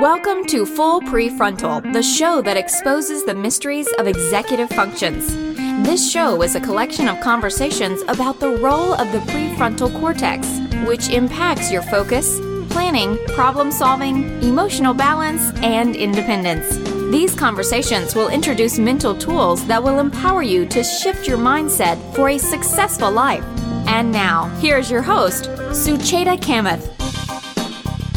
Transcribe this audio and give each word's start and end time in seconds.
Welcome 0.00 0.44
to 0.44 0.64
Full 0.64 1.00
Prefrontal, 1.00 1.92
the 1.92 2.04
show 2.04 2.40
that 2.42 2.56
exposes 2.56 3.24
the 3.24 3.34
mysteries 3.34 3.88
of 3.98 4.06
executive 4.06 4.68
functions. 4.68 5.34
This 5.84 6.08
show 6.08 6.40
is 6.42 6.54
a 6.54 6.60
collection 6.60 7.08
of 7.08 7.20
conversations 7.20 8.02
about 8.02 8.38
the 8.38 8.50
role 8.58 8.94
of 8.94 9.10
the 9.10 9.18
prefrontal 9.18 9.92
cortex, 9.98 10.46
which 10.86 11.08
impacts 11.08 11.72
your 11.72 11.82
focus, 11.82 12.38
planning, 12.70 13.18
problem 13.34 13.72
solving, 13.72 14.40
emotional 14.40 14.94
balance, 14.94 15.50
and 15.64 15.96
independence. 15.96 16.76
These 17.10 17.34
conversations 17.34 18.14
will 18.14 18.28
introduce 18.28 18.78
mental 18.78 19.16
tools 19.16 19.66
that 19.66 19.82
will 19.82 19.98
empower 19.98 20.44
you 20.44 20.64
to 20.66 20.84
shift 20.84 21.26
your 21.26 21.38
mindset 21.38 21.98
for 22.14 22.28
a 22.28 22.38
successful 22.38 23.10
life. 23.10 23.44
And 23.88 24.12
now, 24.12 24.44
here's 24.60 24.92
your 24.92 25.02
host, 25.02 25.46
Sucheta 25.72 26.38
Kamath. 26.38 26.97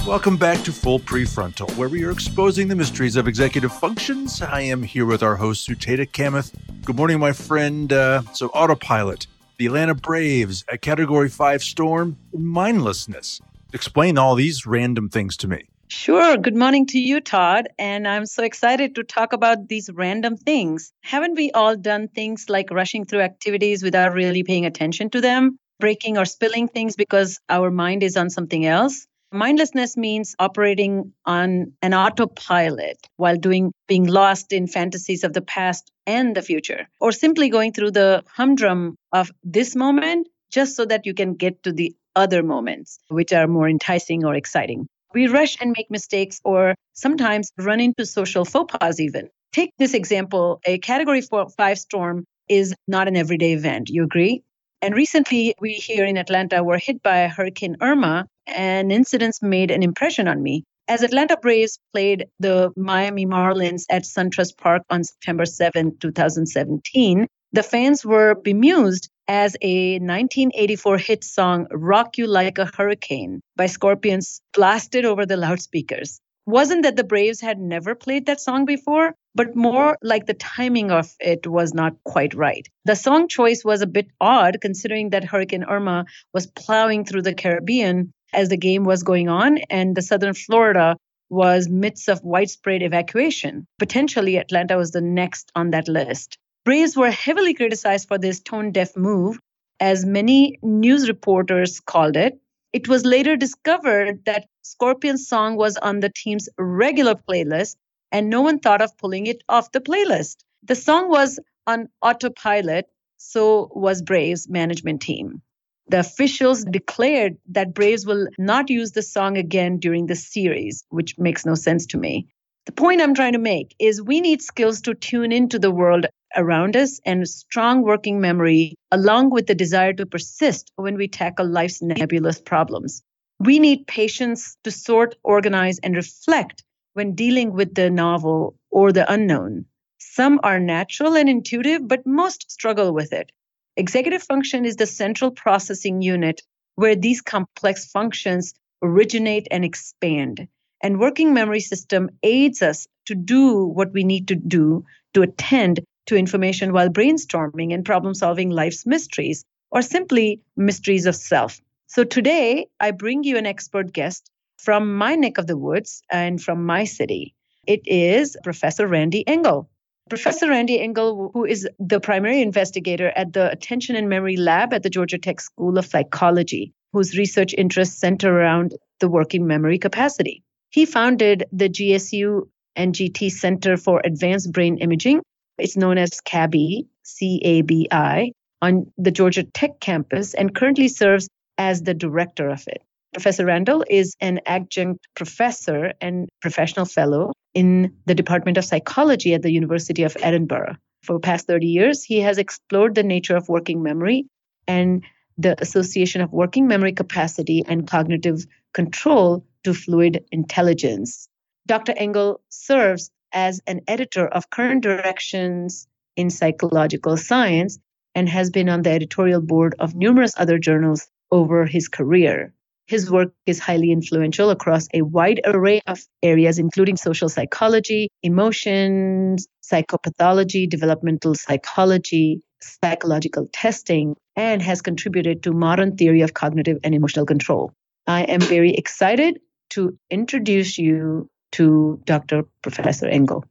Welcome 0.08 0.36
back 0.36 0.64
to 0.64 0.74
Full 0.74 1.00
Prefrontal, 1.00 1.78
where 1.78 1.88
we 1.88 2.04
are 2.04 2.10
exposing 2.10 2.68
the 2.68 2.76
mysteries 2.76 3.16
of 3.16 3.28
executive 3.28 3.72
functions. 3.72 4.42
I 4.42 4.62
am 4.62 4.82
here 4.82 5.06
with 5.06 5.22
our 5.22 5.36
host, 5.36 5.70
Sucheta 5.70 6.10
Kamath. 6.10 6.52
Good 6.84 6.96
morning, 6.96 7.20
my 7.20 7.34
friend. 7.34 7.94
Uh, 7.94 8.24
so, 8.34 8.48
autopilot, 8.48 9.28
the 9.58 9.68
Atlanta 9.68 9.94
Braves, 9.94 10.66
a 10.68 10.80
Category 10.80 11.30
5 11.30 11.62
storm, 11.62 12.18
mindlessness. 12.34 13.42
Explain 13.74 14.18
all 14.18 14.34
these 14.34 14.66
random 14.66 15.08
things 15.08 15.38
to 15.38 15.48
me. 15.48 15.66
Sure. 15.88 16.36
Good 16.36 16.56
morning 16.56 16.88
to 16.88 16.98
you, 16.98 17.22
Todd. 17.22 17.70
And 17.78 18.08
I'm 18.08 18.26
so 18.26 18.44
excited 18.44 18.96
to 18.96 19.04
talk 19.04 19.34
about 19.34 19.68
these 19.68 19.88
random 19.94 20.36
things. 20.36 20.92
Haven't 21.04 21.36
we 21.36 21.52
all 21.52 21.78
done 21.78 22.08
things 22.08 22.46
like 22.50 22.72
rushing 22.72 23.06
through 23.06 23.22
activities 23.22 23.84
without 23.84 24.14
really 24.14 24.44
paying 24.44 24.66
attention 24.66 25.12
to 25.12 25.22
them? 25.22 25.60
Breaking 25.80 26.18
or 26.18 26.26
spilling 26.26 26.68
things 26.68 26.96
because 26.96 27.40
our 27.50 27.70
mind 27.70 28.02
is 28.02 28.18
on 28.18 28.32
something 28.32 28.66
else? 28.66 29.06
Mindlessness 29.34 29.96
means 29.96 30.36
operating 30.40 31.14
on 31.26 31.72
an 31.82 31.94
autopilot 31.94 32.98
while 33.16 33.38
doing 33.38 33.72
being 33.88 34.06
lost 34.06 34.52
in 34.52 34.68
fantasies 34.68 35.24
of 35.24 35.32
the 35.32 35.42
past 35.42 35.90
and 36.06 36.36
the 36.36 36.42
future, 36.42 36.88
or 37.00 37.14
simply 37.14 37.50
going 37.50 37.72
through 37.72 37.92
the 37.92 38.24
humdrum 38.28 38.98
of 39.14 39.32
this 39.42 39.74
moment 39.74 40.28
just 40.52 40.76
so 40.76 40.84
that 40.84 41.06
you 41.06 41.14
can 41.14 41.36
get 41.36 41.64
to 41.64 41.72
the 41.72 41.96
other 42.14 42.44
moments, 42.44 43.00
which 43.08 43.32
are 43.32 43.48
more 43.48 43.70
enticing 43.70 44.26
or 44.26 44.36
exciting. 44.36 44.86
We 45.14 45.28
rush 45.28 45.58
and 45.62 45.74
make 45.78 45.90
mistakes, 45.90 46.42
or 46.44 46.76
sometimes 46.94 47.52
run 47.58 47.80
into 47.80 48.06
social 48.06 48.44
faux 48.44 48.76
pas, 48.78 49.00
even. 49.00 49.30
Take 49.54 49.72
this 49.78 49.94
example 49.94 50.60
a 50.66 50.78
category 50.78 51.22
four, 51.22 51.50
five 51.50 51.80
storm 51.80 52.26
is 52.50 52.76
not 52.86 53.08
an 53.08 53.16
everyday 53.16 53.54
event. 53.54 53.90
You 53.90 54.04
agree? 54.04 54.44
And 54.82 54.96
recently, 54.96 55.54
we 55.62 55.74
here 55.74 56.06
in 56.06 56.18
Atlanta 56.18 56.64
were 56.64 56.80
hit 56.80 57.04
by 57.04 57.28
Hurricane 57.28 57.78
Irma, 57.82 58.26
and 58.48 58.92
incidents 58.92 59.42
made 59.42 59.70
an 59.70 59.84
impression 59.84 60.28
on 60.28 60.42
me. 60.42 60.64
As 60.88 61.04
Atlanta 61.04 61.38
Braves 61.38 61.80
played 61.94 62.26
the 62.40 62.72
Miami 62.76 63.28
Marlins 63.28 63.86
at 63.92 64.04
SunTrust 64.04 64.58
Park 64.58 64.82
on 64.90 65.04
September 65.04 65.46
7, 65.46 65.98
2017, 66.00 67.28
the 67.54 67.64
fans 67.64 68.04
were 68.04 68.34
bemused 68.34 69.10
as 69.28 69.56
a 69.62 70.00
1984 70.00 70.98
hit 70.98 71.24
song, 71.24 71.68
Rock 71.72 72.18
You 72.18 72.26
Like 72.26 72.58
a 72.58 72.66
Hurricane, 72.66 73.40
by 73.56 73.68
Scorpions, 73.68 74.42
blasted 74.54 75.06
over 75.06 75.28
the 75.28 75.38
loudspeakers. 75.38 76.20
Wasn't 76.48 76.84
that 76.84 76.96
the 76.96 77.04
Braves 77.04 77.40
had 77.40 77.60
never 77.60 77.94
played 77.94 78.26
that 78.26 78.42
song 78.42 78.66
before, 78.66 79.14
but 79.34 79.56
more 79.56 79.98
like 80.02 80.26
the 80.26 80.34
timing 80.34 80.92
of 80.92 81.14
it 81.20 81.48
was 81.48 81.74
not 81.74 81.96
quite 82.04 82.34
right. 82.34 82.68
The 82.86 82.96
song 82.96 83.28
choice 83.28 83.64
was 83.64 83.82
a 83.82 83.88
bit 83.88 84.08
odd 84.20 84.60
considering 84.62 85.12
that 85.12 85.24
Hurricane 85.24 85.64
Irma 85.64 86.06
was 86.34 86.48
plowing 86.48 87.06
through 87.06 87.24
the 87.24 87.34
Caribbean 87.34 88.12
as 88.34 88.50
the 88.50 88.58
game 88.58 88.84
was 88.84 89.04
going 89.04 89.30
on, 89.30 89.58
and 89.70 89.96
the 89.96 90.02
southern 90.02 90.34
Florida 90.34 90.98
was 91.30 91.70
midst 91.70 92.10
of 92.10 92.24
widespread 92.24 92.84
evacuation. 92.84 93.66
Potentially, 93.80 94.38
Atlanta 94.38 94.78
was 94.78 94.92
the 94.92 95.02
next 95.02 95.52
on 95.56 95.72
that 95.72 95.88
list. 95.88 96.38
Braves 96.66 96.96
were 96.96 97.12
heavily 97.12 97.54
criticized 97.54 98.08
for 98.08 98.18
this 98.18 98.42
tone 98.42 98.72
deaf 98.72 98.96
move, 98.96 99.40
as 99.80 100.06
many 100.06 100.60
news 100.62 101.08
reporters 101.08 101.80
called 101.80 102.16
it. 102.16 102.40
It 102.72 102.88
was 102.88 103.06
later 103.06 103.36
discovered 103.36 104.26
that 104.26 104.46
Scorpion's 104.62 105.28
song 105.28 105.56
was 105.56 105.76
on 105.78 106.00
the 106.00 106.12
team's 106.14 106.48
regular 106.58 107.16
playlist, 107.16 107.76
and 108.12 108.30
no 108.30 108.42
one 108.42 108.60
thought 108.60 108.82
of 108.82 108.98
pulling 108.98 109.28
it 109.28 109.44
off 109.48 109.72
the 109.72 109.82
playlist. 109.82 110.38
The 110.64 110.76
song 110.76 111.10
was 111.10 111.40
on 111.66 111.90
autopilot, 112.02 112.86
so 113.18 113.72
was 113.74 114.02
Braves' 114.02 114.50
management 114.50 115.02
team. 115.02 115.42
The 115.88 116.00
officials 116.00 116.64
declared 116.64 117.38
that 117.50 117.74
Braves 117.74 118.06
will 118.06 118.28
not 118.38 118.70
use 118.70 118.92
the 118.92 119.02
song 119.02 119.38
again 119.38 119.78
during 119.78 120.08
the 120.08 120.16
series, 120.16 120.86
which 120.90 121.18
makes 121.18 121.46
no 121.46 121.56
sense 121.56 121.86
to 121.88 121.98
me. 121.98 122.28
The 122.66 122.72
point 122.72 123.02
I'm 123.02 123.16
trying 123.16 123.34
to 123.34 123.40
make 123.40 123.76
is 123.80 124.02
we 124.02 124.22
need 124.22 124.42
skills 124.42 124.82
to 124.82 124.94
tune 124.94 125.32
into 125.32 125.60
the 125.60 125.72
world 125.72 126.06
around 126.36 126.76
us 126.76 127.00
and 127.06 127.28
strong 127.28 127.82
working 127.82 128.22
memory, 128.22 128.76
along 128.92 129.32
with 129.32 129.48
the 129.48 129.56
desire 129.56 129.94
to 129.94 130.06
persist 130.06 130.72
when 130.76 130.96
we 130.96 131.08
tackle 131.08 131.48
life's 131.48 131.82
nebulous 131.82 132.40
problems. 132.40 133.02
We 133.40 133.60
need 133.60 133.88
patience 133.88 134.56
to 134.64 134.72
sort, 134.72 135.16
organize, 135.24 135.80
and 135.80 135.96
reflect 135.96 136.64
when 136.94 137.16
dealing 137.16 137.54
with 137.54 137.74
the 137.76 137.90
novel 137.90 138.56
or 138.70 138.92
the 138.92 139.12
unknown. 139.12 139.66
Some 139.98 140.40
are 140.44 140.60
natural 140.60 141.16
and 141.16 141.30
intuitive, 141.30 141.88
but 141.88 142.06
most 142.06 142.52
struggle 142.52 142.94
with 142.94 143.14
it. 143.14 143.32
Executive 143.78 144.24
function 144.24 144.66
is 144.66 144.76
the 144.76 144.86
central 144.86 145.32
processing 145.32 146.02
unit 146.02 146.42
where 146.76 146.96
these 146.96 147.22
complex 147.22 147.92
functions 147.92 148.54
originate 148.82 149.48
and 149.52 149.64
expand. 149.64 150.48
And 150.82 151.00
working 151.00 151.34
memory 151.34 151.60
system 151.60 152.10
aids 152.24 152.62
us 152.62 152.88
to 153.06 153.16
do 153.16 153.66
what 153.66 153.94
we 153.94 154.04
need 154.04 154.30
to 154.30 154.36
do 154.36 154.86
to 155.14 155.22
attend 155.22 155.82
to 156.08 156.16
information 156.16 156.74
while 156.74 156.90
brainstorming 156.90 157.74
and 157.74 157.86
problem 157.86 158.16
solving 158.16 158.50
life's 158.50 158.86
mysteries 158.86 159.46
or 159.70 159.82
simply 159.82 160.42
mysteries 160.58 161.06
of 161.06 161.16
self. 161.16 161.62
So 161.88 162.04
today 162.04 162.68
I 162.80 162.92
bring 162.92 163.24
you 163.24 163.38
an 163.38 163.46
expert 163.46 163.94
guest 163.94 164.31
from 164.62 164.96
my 164.96 165.16
neck 165.16 165.40
of 165.40 165.48
the 165.48 165.58
woods 165.58 166.04
and 166.12 166.42
from 166.42 166.66
my 166.66 166.84
city. 166.84 167.34
It 167.66 167.82
is 167.86 168.38
Professor 168.44 168.88
Randy 168.88 169.28
Engle. 169.28 169.68
Professor 170.08 170.50
Randy 170.50 170.80
Engle, 170.80 171.32
who 171.34 171.46
is 171.46 171.68
the 171.80 172.00
primary 172.00 172.42
investigator 172.42 173.12
at 173.16 173.34
the 173.34 173.52
Attention 173.52 173.96
and 173.96 174.08
Memory 174.08 174.38
Lab 174.38 174.74
at 174.74 174.84
the 174.84 174.90
Georgia 174.90 175.18
Tech 175.18 175.42
School 175.42 175.80
of 175.80 175.86
Psychology, 175.86 176.74
whose 176.94 177.18
research 177.18 177.56
interests 177.58 177.98
center 177.98 178.32
around 178.32 178.76
the 179.00 179.10
working 179.10 179.48
memory 179.48 179.80
capacity. 179.80 180.44
He 180.70 180.86
founded 180.86 181.46
the 181.52 181.70
GSU 181.70 182.48
and 182.76 182.94
GT 182.94 183.32
Center 183.32 183.78
for 183.78 184.02
Advanced 184.04 184.52
Brain 184.52 184.78
Imaging. 184.78 185.22
It's 185.58 185.78
known 185.78 185.98
as 185.98 186.22
CABI, 186.22 186.88
C 187.04 187.42
A 187.44 187.62
B 187.62 187.88
I, 187.92 188.34
on 188.62 188.92
the 188.98 189.12
Georgia 189.12 189.44
Tech 189.44 189.80
campus 189.80 190.36
and 190.36 190.54
currently 190.54 190.88
serves 190.88 191.28
as 191.58 191.82
the 191.82 191.94
director 191.94 192.50
of 192.50 192.64
it. 192.68 192.84
Professor 193.14 193.46
Randall 193.46 193.84
is 193.90 194.16
an 194.22 194.40
adjunct 194.46 195.06
professor 195.16 195.94
and 196.00 196.30
professional 196.42 196.86
fellow 196.86 197.34
in 197.54 197.94
the 198.06 198.16
Department 198.16 198.58
of 198.58 198.64
Psychology 198.64 199.34
at 199.34 199.42
the 199.42 199.52
University 199.52 200.04
of 200.04 200.16
Edinburgh. 200.22 200.78
For 201.04 201.20
past 201.20 201.46
30 201.48 201.68
years, 201.68 202.04
he 202.04 202.22
has 202.22 202.38
explored 202.38 202.96
the 202.96 203.04
nature 203.04 203.36
of 203.36 203.50
working 203.50 203.84
memory 203.84 204.28
and 204.66 205.04
the 205.38 205.62
association 205.62 206.22
of 206.22 206.32
working 206.32 206.68
memory 206.68 206.94
capacity 206.94 207.64
and 207.68 207.86
cognitive 207.86 208.46
control 208.74 209.46
to 209.64 209.74
fluid 209.74 210.24
intelligence. 210.32 211.28
Dr. 211.68 211.94
Engle 211.98 212.42
serves 212.50 213.12
as 213.34 213.60
an 213.68 213.82
editor 213.88 214.28
of 214.28 214.50
current 214.50 214.84
directions 214.84 215.88
in 216.16 216.30
psychological 216.30 217.18
science 217.18 217.78
and 218.16 218.30
has 218.30 218.50
been 218.50 218.70
on 218.70 218.84
the 218.84 218.92
editorial 218.92 219.42
board 219.42 219.76
of 219.80 219.96
numerous 219.96 220.34
other 220.38 220.58
journals 220.58 221.08
over 221.30 221.66
his 221.66 221.88
career. 221.88 222.54
His 222.88 223.10
work 223.10 223.34
is 223.46 223.60
highly 223.60 223.92
influential 223.92 224.50
across 224.50 224.88
a 224.94 225.02
wide 225.02 225.42
array 225.46 225.82
of 225.88 226.00
areas, 226.22 226.60
including 226.60 226.98
social 226.98 227.30
psychology, 227.30 228.10
emotions, 228.22 229.48
psychopathology, 229.64 230.70
developmental 230.70 231.36
psychology, 231.36 232.42
psychological 232.62 233.48
testing, 233.54 234.16
and 234.36 234.62
has 234.62 234.82
contributed 234.82 235.44
to 235.44 235.52
modern 235.52 235.96
theory 235.96 236.22
of 236.22 236.34
cognitive 236.34 236.78
and 236.84 236.94
emotional 236.94 237.26
control. 237.26 237.72
I 238.08 238.24
am 238.24 238.42
very 238.42 238.74
excited 238.74 239.40
to 239.72 239.98
introduce 240.10 240.78
you 240.78 241.30
to 241.54 242.02
Dr. 242.06 242.44
Professor 242.62 243.08
Engle. 243.08 243.46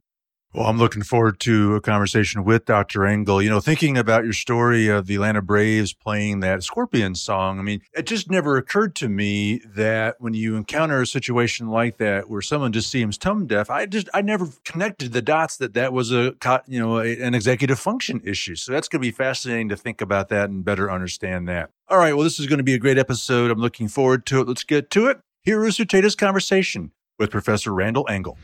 Well, 0.53 0.67
I'm 0.67 0.79
looking 0.79 1.05
forward 1.05 1.39
to 1.41 1.77
a 1.77 1.81
conversation 1.81 2.43
with 2.43 2.65
Dr. 2.65 3.07
Engle. 3.07 3.41
You 3.41 3.51
know, 3.51 3.61
thinking 3.61 3.97
about 3.97 4.25
your 4.25 4.33
story 4.33 4.89
of 4.89 5.07
the 5.07 5.15
Atlanta 5.15 5.41
Braves 5.41 5.93
playing 5.93 6.41
that 6.41 6.65
Scorpion 6.65 7.15
song, 7.15 7.61
I 7.61 7.63
mean, 7.63 7.83
it 7.95 8.05
just 8.05 8.29
never 8.29 8.57
occurred 8.57 8.97
to 8.97 9.09
me 9.09 9.61
that 9.77 10.17
when 10.19 10.35
you 10.35 10.57
encounter 10.57 11.01
a 11.01 11.07
situation 11.07 11.69
like 11.69 11.99
that 11.99 12.29
where 12.29 12.43
someone 12.43 12.73
just 12.73 12.91
seems 12.91 13.17
tone 13.17 13.47
deaf, 13.47 13.71
I 13.71 13.87
just, 13.87 14.09
I 14.13 14.23
never 14.23 14.49
connected 14.65 15.13
the 15.13 15.23
dots 15.23 15.57
that 15.59 15.75
that 15.75 15.93
was 15.93 16.11
a, 16.11 16.35
you 16.67 16.81
know, 16.81 16.99
a, 16.99 17.17
an 17.21 17.35
executive 17.35 17.79
function 17.79 18.21
issue. 18.25 18.57
So 18.57 18.73
that's 18.73 18.89
going 18.89 19.01
to 19.01 19.07
be 19.07 19.13
fascinating 19.13 19.69
to 19.69 19.77
think 19.77 20.01
about 20.01 20.31
that 20.31 20.51
and 20.51 20.65
better 20.65 20.91
understand 20.91 21.49
that. 21.49 21.71
All 21.89 21.99
right. 21.99 22.13
Well, 22.13 22.25
this 22.25 22.41
is 22.41 22.49
going 22.49 22.59
to 22.59 22.65
be 22.65 22.75
a 22.75 22.79
great 22.81 22.99
episode. 22.99 23.53
I'm 23.53 23.61
looking 23.61 23.87
forward 23.87 24.27
to 24.27 24.41
it. 24.41 24.49
Let's 24.49 24.65
get 24.65 24.91
to 24.91 25.07
it. 25.07 25.21
Here 25.43 25.65
is 25.65 25.79
Sucheta's 25.79 26.17
conversation 26.17 26.91
with 27.21 27.31
Professor 27.31 27.73
Randall 27.73 28.07
Engle. 28.09 28.37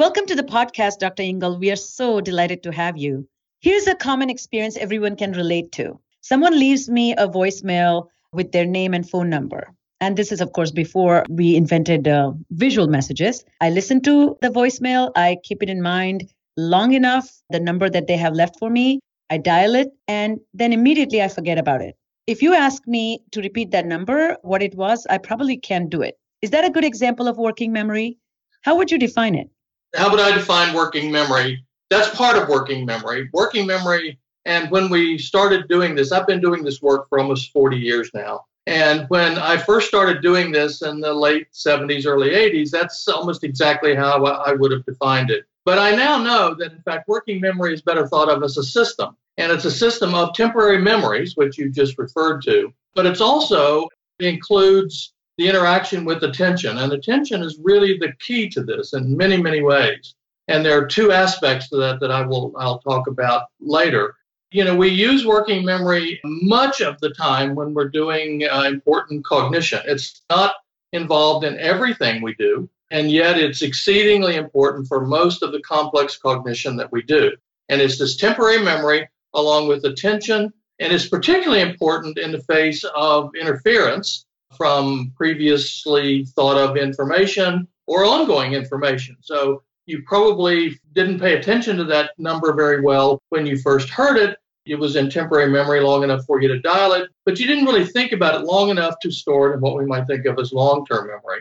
Welcome 0.00 0.24
to 0.28 0.34
the 0.34 0.42
podcast, 0.42 0.96
Dr. 0.98 1.22
Engle. 1.24 1.58
We 1.58 1.70
are 1.70 1.76
so 1.76 2.22
delighted 2.22 2.62
to 2.62 2.72
have 2.72 2.96
you. 2.96 3.28
Here's 3.60 3.86
a 3.86 3.94
common 3.94 4.30
experience 4.30 4.78
everyone 4.78 5.14
can 5.14 5.32
relate 5.32 5.72
to. 5.72 6.00
Someone 6.22 6.58
leaves 6.58 6.88
me 6.88 7.12
a 7.12 7.28
voicemail 7.28 8.06
with 8.32 8.50
their 8.52 8.64
name 8.64 8.94
and 8.94 9.06
phone 9.06 9.28
number. 9.28 9.74
And 10.00 10.16
this 10.16 10.32
is, 10.32 10.40
of 10.40 10.54
course, 10.54 10.70
before 10.70 11.26
we 11.28 11.54
invented 11.54 12.08
uh, 12.08 12.32
visual 12.52 12.88
messages. 12.88 13.44
I 13.60 13.68
listen 13.68 14.00
to 14.04 14.38
the 14.40 14.48
voicemail, 14.48 15.12
I 15.16 15.36
keep 15.44 15.62
it 15.62 15.68
in 15.68 15.82
mind 15.82 16.32
long 16.56 16.94
enough, 16.94 17.30
the 17.50 17.60
number 17.60 17.90
that 17.90 18.06
they 18.06 18.16
have 18.16 18.32
left 18.32 18.58
for 18.58 18.70
me. 18.70 19.00
I 19.28 19.36
dial 19.36 19.74
it, 19.74 19.90
and 20.08 20.40
then 20.54 20.72
immediately 20.72 21.20
I 21.20 21.28
forget 21.28 21.58
about 21.58 21.82
it. 21.82 21.94
If 22.26 22.40
you 22.40 22.54
ask 22.54 22.86
me 22.86 23.20
to 23.32 23.42
repeat 23.42 23.70
that 23.72 23.84
number, 23.84 24.38
what 24.40 24.62
it 24.62 24.74
was, 24.74 25.06
I 25.10 25.18
probably 25.18 25.58
can't 25.58 25.90
do 25.90 26.00
it. 26.00 26.14
Is 26.40 26.52
that 26.52 26.64
a 26.64 26.70
good 26.70 26.86
example 26.86 27.28
of 27.28 27.36
working 27.36 27.70
memory? 27.70 28.16
How 28.62 28.78
would 28.78 28.90
you 28.90 28.96
define 28.96 29.34
it? 29.34 29.50
How 29.94 30.10
would 30.10 30.20
I 30.20 30.32
define 30.32 30.74
working 30.74 31.10
memory? 31.10 31.64
That's 31.90 32.14
part 32.14 32.36
of 32.36 32.48
working 32.48 32.84
memory. 32.86 33.28
Working 33.32 33.66
memory, 33.66 34.18
and 34.44 34.70
when 34.70 34.88
we 34.88 35.18
started 35.18 35.68
doing 35.68 35.94
this, 35.94 36.12
I've 36.12 36.26
been 36.26 36.40
doing 36.40 36.62
this 36.62 36.80
work 36.80 37.08
for 37.08 37.18
almost 37.18 37.52
40 37.52 37.76
years 37.76 38.10
now. 38.14 38.46
And 38.66 39.06
when 39.08 39.36
I 39.38 39.56
first 39.56 39.88
started 39.88 40.22
doing 40.22 40.52
this 40.52 40.82
in 40.82 41.00
the 41.00 41.12
late 41.12 41.48
70s, 41.52 42.06
early 42.06 42.30
80s, 42.30 42.70
that's 42.70 43.08
almost 43.08 43.42
exactly 43.42 43.94
how 43.94 44.24
I 44.24 44.52
would 44.52 44.70
have 44.70 44.84
defined 44.84 45.30
it. 45.30 45.44
But 45.64 45.78
I 45.78 45.90
now 45.94 46.18
know 46.18 46.54
that, 46.54 46.72
in 46.72 46.82
fact, 46.82 47.08
working 47.08 47.40
memory 47.40 47.74
is 47.74 47.82
better 47.82 48.06
thought 48.06 48.30
of 48.30 48.42
as 48.42 48.56
a 48.56 48.62
system. 48.62 49.16
And 49.38 49.50
it's 49.50 49.64
a 49.64 49.70
system 49.70 50.14
of 50.14 50.34
temporary 50.34 50.78
memories, 50.78 51.36
which 51.36 51.58
you 51.58 51.70
just 51.70 51.98
referred 51.98 52.42
to, 52.42 52.72
but 52.94 53.06
it's 53.06 53.20
also 53.20 53.88
includes 54.18 55.14
the 55.40 55.48
interaction 55.48 56.04
with 56.04 56.22
attention. 56.22 56.76
And 56.76 56.92
attention 56.92 57.40
is 57.42 57.58
really 57.62 57.96
the 57.96 58.12
key 58.20 58.50
to 58.50 58.62
this 58.62 58.92
in 58.92 59.16
many, 59.16 59.38
many 59.38 59.62
ways. 59.62 60.14
And 60.48 60.62
there 60.62 60.78
are 60.78 60.86
two 60.86 61.12
aspects 61.12 61.70
to 61.70 61.78
that 61.78 61.98
that 62.00 62.10
I 62.10 62.26
will 62.26 62.52
I'll 62.58 62.80
talk 62.80 63.06
about 63.06 63.46
later. 63.58 64.16
You 64.50 64.64
know, 64.64 64.76
we 64.76 64.88
use 64.88 65.24
working 65.24 65.64
memory 65.64 66.20
much 66.24 66.82
of 66.82 67.00
the 67.00 67.14
time 67.14 67.54
when 67.54 67.72
we're 67.72 67.88
doing 67.88 68.44
uh, 68.44 68.64
important 68.64 69.24
cognition. 69.24 69.80
It's 69.86 70.20
not 70.28 70.56
involved 70.92 71.46
in 71.46 71.58
everything 71.58 72.20
we 72.20 72.34
do, 72.34 72.68
and 72.90 73.10
yet 73.10 73.38
it's 73.38 73.62
exceedingly 73.62 74.36
important 74.36 74.88
for 74.88 75.06
most 75.06 75.42
of 75.42 75.52
the 75.52 75.62
complex 75.62 76.18
cognition 76.18 76.76
that 76.76 76.92
we 76.92 77.00
do. 77.00 77.32
And 77.70 77.80
it's 77.80 77.98
this 77.98 78.16
temporary 78.16 78.62
memory 78.62 79.08
along 79.32 79.68
with 79.68 79.86
attention, 79.86 80.52
and 80.80 80.92
it's 80.92 81.08
particularly 81.08 81.62
important 81.62 82.18
in 82.18 82.30
the 82.30 82.42
face 82.42 82.84
of 82.94 83.30
interference 83.40 84.26
from 84.56 85.12
previously 85.16 86.24
thought 86.24 86.56
of 86.56 86.76
information 86.76 87.66
or 87.86 88.04
ongoing 88.04 88.52
information. 88.52 89.16
So 89.20 89.62
you 89.86 90.02
probably 90.02 90.78
didn't 90.92 91.20
pay 91.20 91.34
attention 91.34 91.76
to 91.78 91.84
that 91.84 92.12
number 92.18 92.52
very 92.52 92.80
well 92.80 93.20
when 93.30 93.46
you 93.46 93.58
first 93.58 93.88
heard 93.88 94.16
it. 94.16 94.38
It 94.66 94.76
was 94.76 94.94
in 94.94 95.10
temporary 95.10 95.50
memory 95.50 95.80
long 95.80 96.04
enough 96.04 96.24
for 96.26 96.40
you 96.40 96.48
to 96.48 96.60
dial 96.60 96.92
it, 96.92 97.08
but 97.24 97.40
you 97.40 97.46
didn't 97.46 97.64
really 97.64 97.84
think 97.84 98.12
about 98.12 98.40
it 98.40 98.44
long 98.44 98.68
enough 98.68 99.00
to 99.00 99.10
store 99.10 99.50
it 99.50 99.54
in 99.54 99.60
what 99.60 99.76
we 99.76 99.86
might 99.86 100.06
think 100.06 100.26
of 100.26 100.38
as 100.38 100.52
long 100.52 100.86
term 100.86 101.08
memory. 101.08 101.40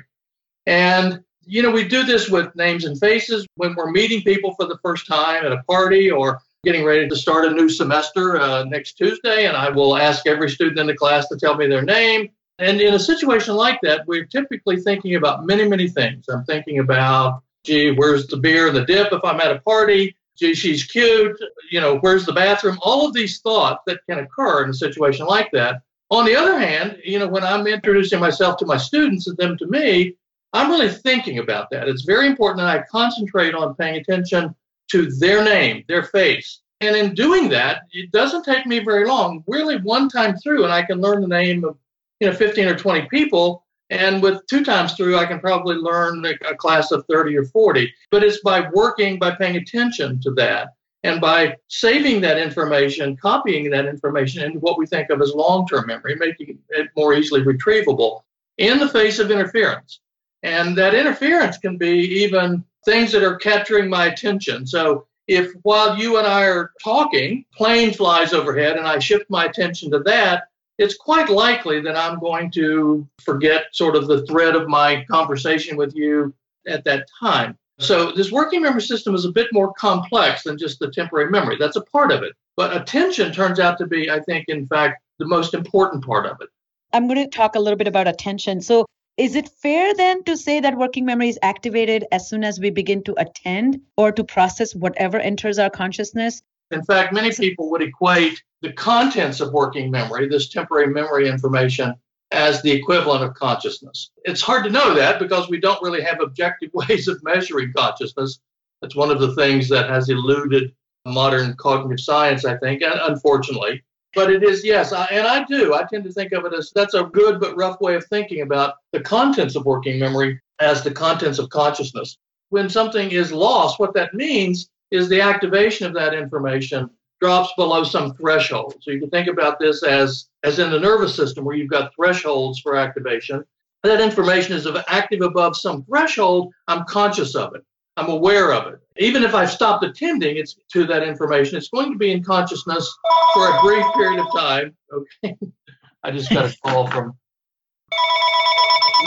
And, 0.65 1.23
you 1.45 1.61
know, 1.61 1.71
we 1.71 1.83
do 1.87 2.03
this 2.03 2.29
with 2.29 2.55
names 2.55 2.85
and 2.85 2.99
faces 2.99 3.45
when 3.55 3.75
we're 3.75 3.91
meeting 3.91 4.21
people 4.23 4.55
for 4.55 4.65
the 4.65 4.79
first 4.81 5.05
time 5.05 5.45
at 5.45 5.51
a 5.51 5.61
party 5.63 6.09
or 6.09 6.39
getting 6.63 6.83
ready 6.83 7.07
to 7.07 7.15
start 7.15 7.45
a 7.45 7.51
new 7.51 7.69
semester 7.69 8.39
uh, 8.39 8.63
next 8.65 8.93
Tuesday, 8.93 9.45
and 9.45 9.55
I 9.55 9.69
will 9.69 9.95
ask 9.95 10.27
every 10.27 10.49
student 10.49 10.79
in 10.79 10.87
the 10.87 10.95
class 10.95 11.27
to 11.29 11.37
tell 11.37 11.55
me 11.55 11.67
their 11.67 11.83
name. 11.83 12.29
And 12.59 12.81
in 12.81 12.93
a 12.93 12.99
situation 12.99 13.55
like 13.55 13.79
that, 13.81 14.05
we're 14.05 14.25
typically 14.25 14.77
thinking 14.77 15.15
about 15.15 15.45
many, 15.45 15.67
many 15.67 15.87
things. 15.87 16.25
I'm 16.27 16.43
thinking 16.43 16.79
about, 16.79 17.41
gee, 17.63 17.91
where's 17.91 18.27
the 18.27 18.37
beer 18.37 18.67
and 18.67 18.75
the 18.75 18.85
dip 18.85 19.11
if 19.13 19.23
I'm 19.23 19.39
at 19.39 19.55
a 19.55 19.59
party? 19.59 20.15
Gee, 20.37 20.53
she's 20.53 20.83
cute. 20.83 21.39
You 21.71 21.79
know, 21.79 21.97
where's 21.99 22.25
the 22.25 22.33
bathroom? 22.33 22.77
All 22.81 23.07
of 23.07 23.13
these 23.13 23.39
thoughts 23.39 23.81
that 23.87 24.05
can 24.09 24.19
occur 24.19 24.65
in 24.65 24.69
a 24.69 24.73
situation 24.73 25.25
like 25.25 25.49
that. 25.53 25.81
On 26.11 26.25
the 26.25 26.35
other 26.35 26.59
hand, 26.59 26.97
you 27.03 27.17
know, 27.17 27.27
when 27.27 27.43
I'm 27.43 27.65
introducing 27.65 28.19
myself 28.19 28.57
to 28.57 28.65
my 28.65 28.77
students 28.77 29.27
and 29.27 29.37
them 29.37 29.57
to 29.57 29.67
me, 29.67 30.15
I'm 30.51 30.69
really 30.69 30.89
thinking 30.89 31.39
about 31.39 31.69
that. 31.69 31.87
It's 31.87 32.03
very 32.03 32.27
important 32.27 32.57
that 32.57 32.67
I 32.67 32.83
concentrate 32.91 33.53
on 33.53 33.75
paying 33.75 33.95
attention 33.95 34.53
to 34.91 35.11
their 35.11 35.43
name, 35.43 35.85
their 35.87 36.03
face. 36.03 36.61
And 36.81 36.95
in 36.95 37.13
doing 37.13 37.49
that, 37.49 37.83
it 37.91 38.11
doesn't 38.11 38.43
take 38.43 38.65
me 38.65 38.79
very 38.79 39.05
long, 39.05 39.43
really 39.47 39.77
one 39.77 40.09
time 40.09 40.37
through, 40.37 40.63
and 40.63 40.73
I 40.73 40.81
can 40.81 41.01
learn 41.01 41.21
the 41.21 41.27
name 41.27 41.63
of 41.63 41.77
you 42.19 42.27
know 42.27 42.35
15 42.35 42.67
or 42.67 42.77
20 42.77 43.07
people. 43.07 43.65
And 43.91 44.21
with 44.21 44.45
two 44.45 44.63
times 44.63 44.93
through, 44.93 45.17
I 45.17 45.25
can 45.25 45.39
probably 45.39 45.75
learn 45.75 46.23
a 46.25 46.55
class 46.55 46.91
of 46.91 47.05
30 47.09 47.37
or 47.37 47.45
40. 47.45 47.91
But 48.11 48.23
it's 48.23 48.39
by 48.41 48.69
working, 48.71 49.17
by 49.17 49.31
paying 49.31 49.55
attention 49.55 50.21
to 50.21 50.31
that, 50.35 50.75
and 51.03 51.19
by 51.21 51.55
saving 51.69 52.21
that 52.21 52.37
information, 52.37 53.17
copying 53.17 53.69
that 53.71 53.85
information 53.85 54.43
into 54.43 54.59
what 54.59 54.77
we 54.77 54.85
think 54.85 55.09
of 55.09 55.21
as 55.21 55.33
long 55.33 55.65
term 55.67 55.87
memory, 55.87 56.15
making 56.15 56.59
it 56.69 56.89
more 56.95 57.13
easily 57.13 57.41
retrievable 57.41 58.21
in 58.57 58.77
the 58.79 58.89
face 58.89 59.17
of 59.17 59.31
interference. 59.31 60.01
And 60.43 60.77
that 60.77 60.93
interference 60.93 61.57
can 61.57 61.77
be 61.77 62.23
even 62.23 62.63
things 62.85 63.11
that 63.11 63.23
are 63.23 63.37
capturing 63.37 63.89
my 63.89 64.07
attention. 64.07 64.67
So 64.67 65.07
if 65.27 65.51
while 65.63 65.97
you 65.97 66.17
and 66.17 66.27
I 66.27 66.45
are 66.45 66.71
talking, 66.83 67.45
plane 67.55 67.93
flies 67.93 68.33
overhead 68.33 68.77
and 68.77 68.87
I 68.87 68.99
shift 68.99 69.29
my 69.29 69.45
attention 69.45 69.91
to 69.91 69.99
that, 69.99 70.45
it's 70.79 70.95
quite 70.95 71.29
likely 71.29 71.81
that 71.81 71.97
I'm 71.97 72.19
going 72.19 72.49
to 72.51 73.05
forget 73.21 73.65
sort 73.73 73.95
of 73.95 74.07
the 74.07 74.25
thread 74.25 74.55
of 74.55 74.67
my 74.67 75.05
conversation 75.11 75.75
with 75.75 75.93
you 75.93 76.33
at 76.65 76.85
that 76.85 77.05
time. 77.19 77.57
So 77.79 78.11
this 78.11 78.31
working 78.31 78.61
memory 78.61 78.81
system 78.81 79.13
is 79.13 79.25
a 79.25 79.31
bit 79.31 79.47
more 79.53 79.73
complex 79.73 80.43
than 80.43 80.57
just 80.57 80.79
the 80.79 80.89
temporary 80.89 81.29
memory. 81.29 81.57
That's 81.59 81.75
a 81.75 81.81
part 81.81 82.11
of 82.11 82.23
it. 82.23 82.33
But 82.55 82.75
attention 82.75 83.31
turns 83.31 83.59
out 83.59 83.77
to 83.77 83.87
be, 83.87 84.09
I 84.09 84.21
think, 84.21 84.45
in 84.47 84.67
fact, 84.67 85.01
the 85.17 85.25
most 85.25 85.53
important 85.53 86.05
part 86.05 86.25
of 86.25 86.37
it. 86.41 86.49
I'm 86.93 87.07
going 87.07 87.23
to 87.23 87.27
talk 87.27 87.55
a 87.55 87.59
little 87.59 87.77
bit 87.77 87.87
about 87.87 88.07
attention. 88.07 88.61
So 88.61 88.85
is 89.17 89.35
it 89.35 89.49
fair 89.49 89.93
then 89.93 90.23
to 90.23 90.37
say 90.37 90.61
that 90.61 90.77
working 90.77 91.05
memory 91.05 91.29
is 91.29 91.39
activated 91.41 92.05
as 92.11 92.29
soon 92.29 92.43
as 92.43 92.59
we 92.59 92.69
begin 92.69 93.03
to 93.03 93.15
attend 93.17 93.81
or 93.97 94.13
to 94.13 94.23
process 94.23 94.73
whatever 94.73 95.19
enters 95.19 95.59
our 95.59 95.69
consciousness? 95.69 96.41
In 96.71 96.83
fact, 96.83 97.13
many 97.13 97.31
people 97.31 97.69
would 97.71 97.81
equate 97.81 98.41
the 98.61 98.73
contents 98.73 99.39
of 99.39 99.53
working 99.53 99.89
memory, 99.89 100.27
this 100.27 100.49
temporary 100.49 100.87
memory 100.87 101.27
information, 101.27 101.95
as 102.31 102.61
the 102.61 102.71
equivalent 102.71 103.23
of 103.23 103.33
consciousness. 103.33 104.11
It's 104.23 104.41
hard 104.41 104.63
to 104.65 104.69
know 104.69 104.93
that 104.93 105.19
because 105.19 105.49
we 105.49 105.59
don't 105.59 105.81
really 105.81 106.01
have 106.01 106.21
objective 106.21 106.69
ways 106.73 107.07
of 107.07 107.23
measuring 107.23 107.73
consciousness. 107.75 108.39
That's 108.81 108.95
one 108.95 109.11
of 109.11 109.19
the 109.19 109.35
things 109.35 109.67
that 109.69 109.89
has 109.89 110.09
eluded 110.09 110.73
modern 111.05 111.55
cognitive 111.55 111.99
science, 111.99 112.45
I 112.45 112.57
think, 112.57 112.83
unfortunately. 112.85 113.83
But 114.15 114.31
it 114.31 114.43
is, 114.43 114.63
yes, 114.63 114.91
I, 114.91 115.05
and 115.05 115.27
I 115.27 115.43
do. 115.43 115.73
I 115.73 115.83
tend 115.83 116.03
to 116.05 116.11
think 116.11 116.31
of 116.31 116.45
it 116.45 116.53
as 116.53 116.71
that's 116.73 116.93
a 116.93 117.03
good 117.03 117.39
but 117.39 117.55
rough 117.55 117.79
way 117.79 117.95
of 117.95 118.05
thinking 118.05 118.41
about 118.41 118.75
the 118.91 118.99
contents 118.99 119.55
of 119.55 119.65
working 119.65 119.99
memory 119.99 120.39
as 120.59 120.83
the 120.83 120.91
contents 120.91 121.39
of 121.39 121.49
consciousness. 121.49 122.17
When 122.49 122.69
something 122.69 123.11
is 123.11 123.31
lost, 123.31 123.79
what 123.79 123.93
that 123.93 124.15
means 124.15 124.69
is 124.91 125.09
the 125.09 125.21
activation 125.21 125.85
of 125.87 125.93
that 125.93 126.13
information 126.13 126.89
drops 127.21 127.51
below 127.57 127.83
some 127.83 128.13
threshold. 128.15 128.75
So 128.81 128.91
you 128.91 128.99
can 128.99 129.09
think 129.09 129.27
about 129.27 129.59
this 129.59 129.83
as, 129.83 130.29
as 130.43 130.59
in 130.59 130.71
the 130.71 130.79
nervous 130.79 131.15
system 131.15 131.43
where 131.43 131.55
you've 131.55 131.69
got 131.69 131.93
thresholds 131.95 132.59
for 132.59 132.75
activation. 132.75 133.43
That 133.83 134.01
information 134.01 134.55
is 134.55 134.67
active 134.87 135.21
above 135.21 135.55
some 135.55 135.83
threshold, 135.83 136.53
I'm 136.67 136.85
conscious 136.85 137.35
of 137.35 137.55
it. 137.55 137.63
I'm 137.97 138.09
aware 138.09 138.53
of 138.53 138.73
it. 138.73 138.79
Even 138.97 139.23
if 139.23 139.35
I've 139.35 139.51
stopped 139.51 139.83
attending 139.83 140.37
it's 140.37 140.55
to 140.73 140.85
that 140.85 141.03
information, 141.03 141.57
it's 141.57 141.69
going 141.69 141.91
to 141.91 141.97
be 141.97 142.11
in 142.11 142.23
consciousness 142.23 142.97
for 143.33 143.47
a 143.47 143.61
brief 143.61 143.85
period 143.93 144.19
of 144.19 144.27
time. 144.35 144.75
Okay. 144.93 145.37
I 146.03 146.11
just 146.11 146.29
got 146.29 146.45
a 146.45 146.57
call 146.65 146.87
from 146.87 147.17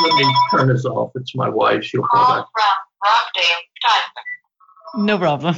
let 0.03 0.15
me 0.15 0.35
turn 0.51 0.69
this 0.69 0.85
off. 0.85 1.12
It's 1.15 1.35
my 1.35 1.49
wife. 1.49 1.85
She'll 1.85 2.03
call 2.03 2.37
back. 2.37 2.47
No 4.95 5.19
problem. 5.19 5.57